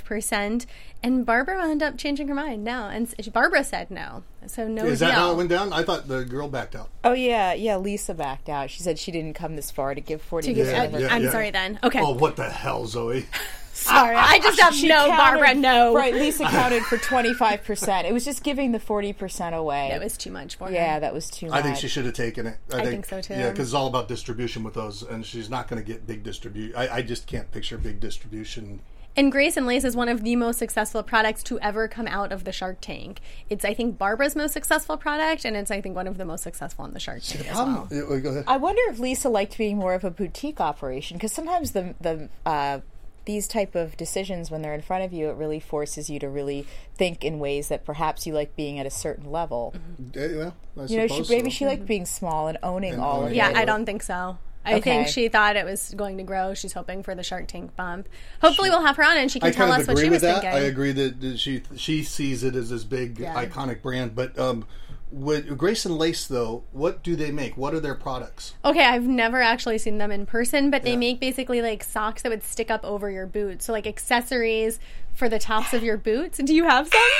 [0.04, 0.66] 25%,
[1.04, 2.88] and Barbara wound up changing her mind no.
[2.88, 4.24] And Barbara said no.
[4.48, 5.10] So no Is deal.
[5.10, 5.74] that how it went down?
[5.74, 6.90] I thought the girl backed out.
[7.04, 7.78] Oh yeah, yeah.
[7.78, 8.70] Lisa backed out.
[8.70, 10.96] She said she didn't come this far to give forty To give- percent.
[10.96, 11.80] uh, I'm sorry then.
[11.84, 12.00] Okay.
[12.02, 13.26] Oh, what the hell, Zoe?
[13.78, 14.16] Sorry.
[14.16, 15.94] I just have She no, counted- Barbara, no.
[15.94, 18.08] Right, Lisa counted for twenty five percent.
[18.08, 19.90] It was just giving the forty percent away.
[19.92, 20.74] That was too much for her.
[20.74, 21.60] yeah, that was too much.
[21.60, 22.58] I think she should have taken it.
[22.74, 23.36] I think so, too.
[23.36, 26.24] Yeah, because it's all about distribution with those, and she's not going to get big
[26.24, 26.76] distribution.
[26.76, 28.80] I, I just can't picture big distribution.
[29.18, 32.32] And Grace and Lace is one of the most successful products to ever come out
[32.32, 33.20] of the Shark Tank.
[33.50, 36.44] It's, I think, Barbara's most successful product, and it's, I think, one of the most
[36.44, 37.88] successful on the Shark Tank as well.
[37.90, 38.44] Yeah, well, go ahead.
[38.48, 42.30] I wonder if Lisa liked being more of a boutique operation because sometimes the the
[42.46, 42.82] uh,
[43.26, 46.30] these type of decisions when they're in front of you, it really forces you to
[46.30, 49.74] really think in ways that perhaps you like being at a certain level.
[50.14, 51.56] Yeah, well, I You know, she, maybe so.
[51.56, 53.38] she liked being small and owning And all of owning it.
[53.38, 54.38] Yeah, I don't think so.
[54.68, 54.82] I Okay.
[54.82, 56.54] think she thought it was going to grow.
[56.54, 58.10] She's hoping for the Shark Tank bump.
[58.42, 60.42] Hopefully, we'll have her on and she can I tell us what she was that.
[60.42, 60.50] thinking.
[60.50, 63.34] I agree that, she she sees it as this big Yeah.
[63.34, 64.14] iconic brand.
[64.14, 64.66] But um,
[65.10, 67.56] with Grace and Lace, though, what do they make?
[67.56, 68.56] What are their products?
[68.66, 72.30] Okay, I've never actually seen them in person, but they make basically like socks that
[72.30, 73.64] would stick up over your boots.
[73.66, 74.80] So like accessories
[75.18, 76.38] for the tops of your boots.
[76.38, 77.02] Do you have some?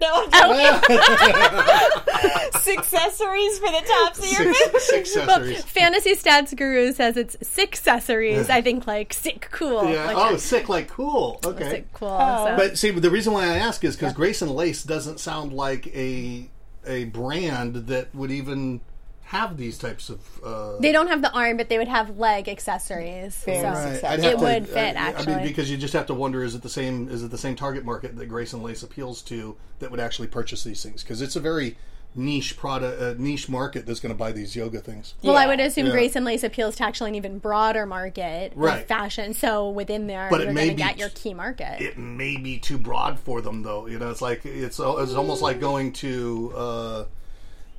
[0.00, 0.80] No, oh.
[2.68, 5.64] accessories for the tops of your Six, six accessories.
[5.64, 8.48] Fantasy Stats Guru says it's six accessories.
[8.50, 9.90] I think like sick cool.
[9.90, 10.04] Yeah.
[10.06, 11.40] Like, oh, sick like cool.
[11.44, 11.68] Okay.
[11.68, 12.16] sick cool.
[12.20, 12.46] Oh.
[12.46, 15.52] so- But see, the reason why I ask is because Grace and Lace doesn't sound
[15.52, 16.48] like a
[16.86, 18.80] a brand that would even
[19.28, 20.20] have these types of.
[20.42, 23.36] Uh, they don't have the arm, but they would have leg accessories.
[23.44, 24.08] Very so successful.
[24.08, 25.34] I'd it to- would fit I- I actually.
[25.36, 27.08] mean, because you just have to wonder: is it the same?
[27.10, 30.28] Is it the same target market that Grace and Lace appeals to that would actually
[30.28, 31.02] purchase these things?
[31.02, 31.76] Because it's a very
[32.14, 35.12] niche product, uh, niche market that's going to buy these yoga things.
[35.22, 35.92] well, I would assume Yeah.
[35.92, 38.88] Grace and Lace appeals to actually an even broader market with Right.
[38.88, 39.34] fashion.
[39.34, 41.82] So within there, But it you're may going to be- get your key market.
[41.82, 43.86] It may be too broad for them, though.
[43.86, 46.52] You know, it's like it's it's almost like going to.
[46.56, 47.04] Uh,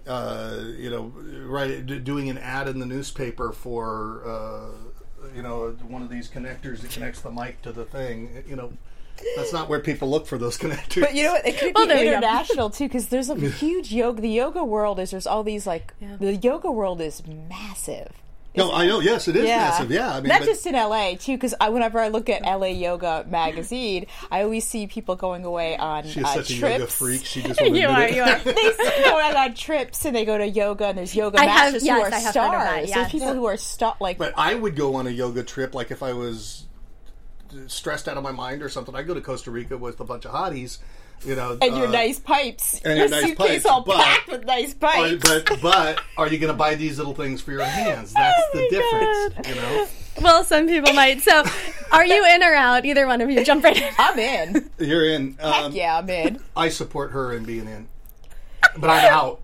[0.09, 1.13] uh, you know,
[1.45, 6.27] right, d- doing an ad in the newspaper for, uh, you know, one of these
[6.29, 8.43] connectors that connects the mic to the thing.
[8.47, 8.73] You know,
[9.35, 11.01] That's not where people look for those connectors.
[11.01, 11.45] But you know what?
[11.47, 14.21] It could Well, be there international too, because there's a huge yoga.
[14.21, 18.11] The yoga world is there's all these like the yoga world is massive.
[18.59, 18.99] No, I know.
[18.99, 19.89] Yes, it is massive.
[19.91, 22.43] Yeah, I mean, not but- just in LA too, because I, whenever I look at
[22.43, 26.59] LA Yoga magazine, I always see people going away on She is uh, such a
[26.59, 26.79] trips.
[26.79, 27.25] yoga freak.
[27.25, 28.15] She just You are, it.
[28.15, 28.39] you are.
[28.43, 31.73] they go going on trips and they go to yoga and there's yoga I have-
[31.73, 32.89] masters yes, who are I have heard of that, stars.
[32.89, 32.95] yes.
[32.95, 35.91] There's people who are star like But I would go on a yoga trip, like
[35.91, 36.65] if I was
[37.67, 38.95] stressed out of my mind or something.
[38.95, 40.77] I'd go to Costa Rica with a bunch of hotties,
[41.25, 41.57] you know.
[41.61, 42.75] and your uh, nice pipes.
[42.83, 45.23] and your your nice suitcase pipes, all but- packed with nice Are, pipes.
[45.23, 48.13] but but are you going to buy these little things for your hands?
[48.13, 49.87] That's Oh the difference, you know.
[50.21, 51.21] Well, some people might.
[51.21, 51.43] So,
[51.93, 52.83] are you in or out?
[52.85, 53.93] Either one of you, jump right in.
[53.97, 54.69] I'm in.
[54.77, 55.37] You're in.
[55.39, 56.41] Um, yeah, I'm in.
[56.57, 57.87] I support her in being in,
[58.77, 59.41] but I'm out.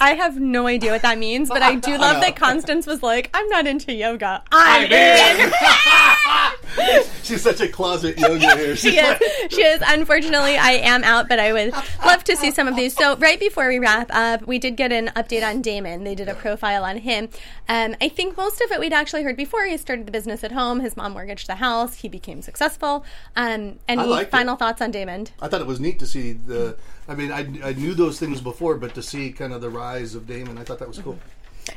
[0.00, 2.20] I have no idea what that means, but I do love know.
[2.20, 4.42] that Constance was like, "I'm not into yoga.
[4.50, 5.52] I'm in."
[7.22, 8.76] She's such a closet yoga here.
[8.76, 9.52] She's she is.
[9.52, 9.82] She is.
[9.86, 11.72] Unfortunately, I am out, but I would
[12.04, 12.96] love to see some of these.
[12.96, 16.04] So, right before we wrap up, we did get an update on Daymond.
[16.04, 17.28] They did a profile on him.
[17.68, 19.64] Um, I think most of it we'd actually heard before.
[19.66, 20.80] He started the business at home.
[20.80, 21.94] His mom mortgaged the house.
[21.96, 23.04] He became successful.
[23.36, 24.30] Um, any I liked it.
[24.32, 25.30] final thoughts on Daymond?
[25.40, 26.76] I thought it was neat to see the.
[27.10, 30.14] I mean, I, I knew those things before, but to see kind of the rise
[30.14, 31.18] of Daymond, I thought that was cool.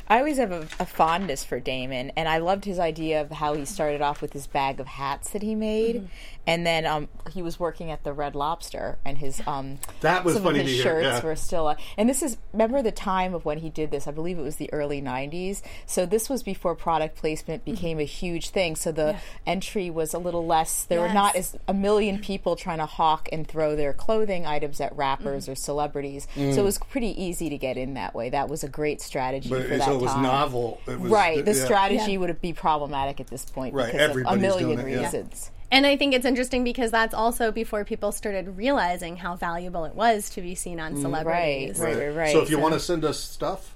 [0.08, 3.54] I always have a, a fondness for Daymond, and I loved his idea of how
[3.54, 6.06] he started off with his bag of hats that he made, Mm-hmm.
[6.46, 10.34] and then um, he was working at the Red Lobster, and his um, That was
[10.34, 11.24] some funny of his shirts yeah.
[11.24, 11.68] were still.
[11.68, 14.06] Uh, and this is remember the time of when he did this?
[14.06, 15.62] I believe it was the early '90s.
[15.86, 17.70] So this was before product placement Mm-hmm.
[17.74, 18.76] became a huge thing.
[18.76, 19.16] So the
[19.46, 20.84] entry was a little less.
[20.84, 24.80] There were not as a million people trying to hawk and throw their clothing items
[24.80, 25.52] at rappers Mm-hmm.
[25.52, 26.26] or celebrities.
[26.34, 26.54] Mm.
[26.54, 28.28] So it was pretty easy to get in that way.
[28.30, 30.22] That was a great strategy But for it, that so it was time.
[30.22, 30.80] novel.
[30.86, 31.44] It was, right.
[31.44, 31.64] The yeah.
[31.64, 34.90] strategy would be problematic at this point Right, because of a everybody's million doing it,
[34.92, 35.04] yeah.
[35.04, 35.50] reasons.
[35.70, 39.94] And I think it's interesting because that's also before people started realizing how valuable it
[39.94, 41.78] was to be seen on mm, celebrities.
[41.78, 42.32] Right, right, right.
[42.32, 43.73] So if you want to send us stuff,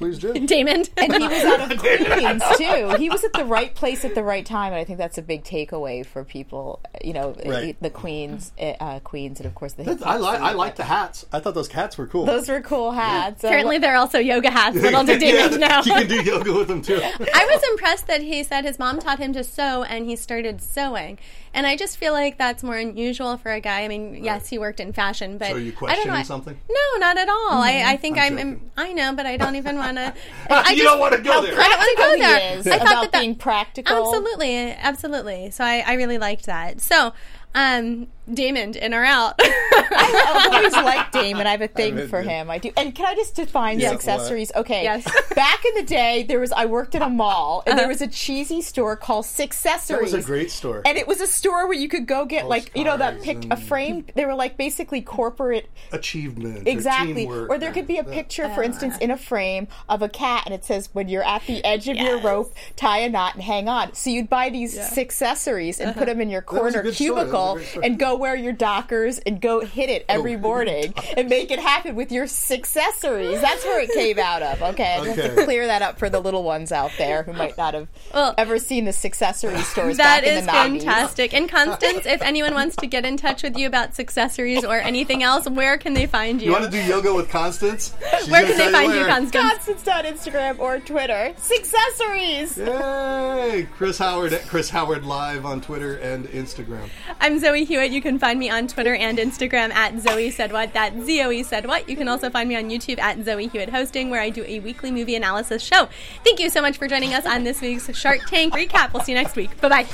[0.00, 0.32] please do.
[0.34, 0.90] Daymond.
[0.96, 2.96] And he was out of Queens too.
[2.98, 5.22] He was at the right place at the right time, and I think that's a
[5.22, 6.80] big takeaway for people.
[7.04, 7.76] You know, Right.
[7.80, 9.82] the Queens, uh, Queens, and of course the.
[10.04, 11.26] I like I like the hats.
[11.32, 12.24] I thought those hats were cool.
[12.24, 13.44] Those were cool hats.
[13.44, 15.82] Apparently, they're also yoga hats, but I'll do Daymond Yeah, now.
[15.84, 17.00] You can do yoga with them too.
[17.02, 20.60] I was impressed that he said his mom taught him to sew and he started
[20.62, 21.18] sewing.
[21.52, 23.82] And I just feel like that's more unusual for a guy.
[23.82, 26.22] I mean, yes, he worked in fashion, but So are you I don't know.
[26.22, 26.56] something?
[26.68, 27.50] No, not at all.
[27.60, 28.70] I, I think I'm I'm.
[28.76, 30.14] I know, but I don't even want to.
[30.74, 31.54] You don't wanna go there.
[31.58, 32.58] I don't want to go Practical he there.
[32.58, 33.96] is I thought about that that being practical.
[33.96, 35.50] Absolutely, absolutely.
[35.50, 36.80] So I, I really liked that.
[36.80, 37.12] So,
[37.54, 39.34] um, Daymond, in or out?
[39.40, 41.46] I've always liked Daymond.
[41.46, 42.42] I have a thing mean, for yeah.
[42.42, 42.50] him.
[42.50, 42.70] I do.
[42.76, 44.52] And can I just define Yeah, accessories?
[44.54, 44.82] Okay.
[44.82, 45.04] Yes.
[45.34, 47.92] Back in the day, there was I worked at a mall, and there uh-huh.
[47.92, 49.88] was a cheesy store called Successories.
[49.88, 50.82] That was a great store.
[50.84, 53.40] And it was a store where you could go get like you know that Postcards
[53.40, 54.06] pic a and- frame.
[54.14, 56.66] They were like basically corporate Achievement.
[56.66, 57.26] Exactly.
[57.26, 57.50] teamwork.
[57.50, 58.66] Or there could be a picture, for uh.
[58.66, 61.88] instance, in a frame of a cat, and it says, "When you're at the edge
[61.88, 65.90] of your rope, tie a knot and hang on." So you'd buy these accessories and
[65.90, 65.98] uh-huh.
[65.98, 67.10] put them in your corner good story.
[67.10, 70.38] That was a cubicle and go wear your Dockers and go hit it every Oh,
[70.38, 73.40] morning and make it happen with your accessories.
[73.40, 74.62] That's where it came out of.
[74.62, 77.32] Okay, I just have to clear that up for the little ones out there who
[77.32, 80.82] might not have Well, ever seen the accessory stores That back in is the 90s.
[80.84, 81.34] fantastic.
[81.34, 85.22] And Constance, if anyone wants to get in touch with you about accessories or anything
[85.22, 86.46] else, where can they find you?
[86.46, 87.94] You want to do yoga with Constance?
[88.20, 89.08] She's where can they find you, where.
[89.08, 89.42] Constance?
[89.52, 91.32] Constance on Instagram or Twitter.
[91.58, 92.58] Accessories.
[92.58, 93.66] Yay!
[93.76, 96.88] Chris Howard at Chris Howard Live on Twitter and Instagram.
[97.20, 97.90] I'm Zoe Hewitt.
[97.90, 100.72] You can find me on Twitter and Instagram at Zoe Said What.
[100.72, 101.88] That's Zoe Said What.
[101.88, 104.60] You can also find me on YouTube at Zoe Hewitt Hosting, where I do a
[104.60, 105.88] weekly movie analysis show.
[106.24, 108.92] Thank you so much for joining us on this week's Shark Tank recap.
[108.92, 109.60] We'll see you next week.
[109.60, 109.86] Bye bye.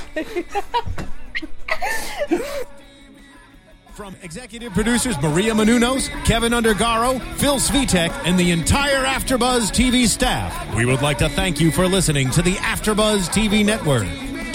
[3.96, 10.74] From executive producers Maria Menounos, Kevin Undergaro, Phil Svitek, and the entire AfterBuzz TV staff,
[10.76, 14.35] we would like to thank you for listening to the AfterBuzz TV network.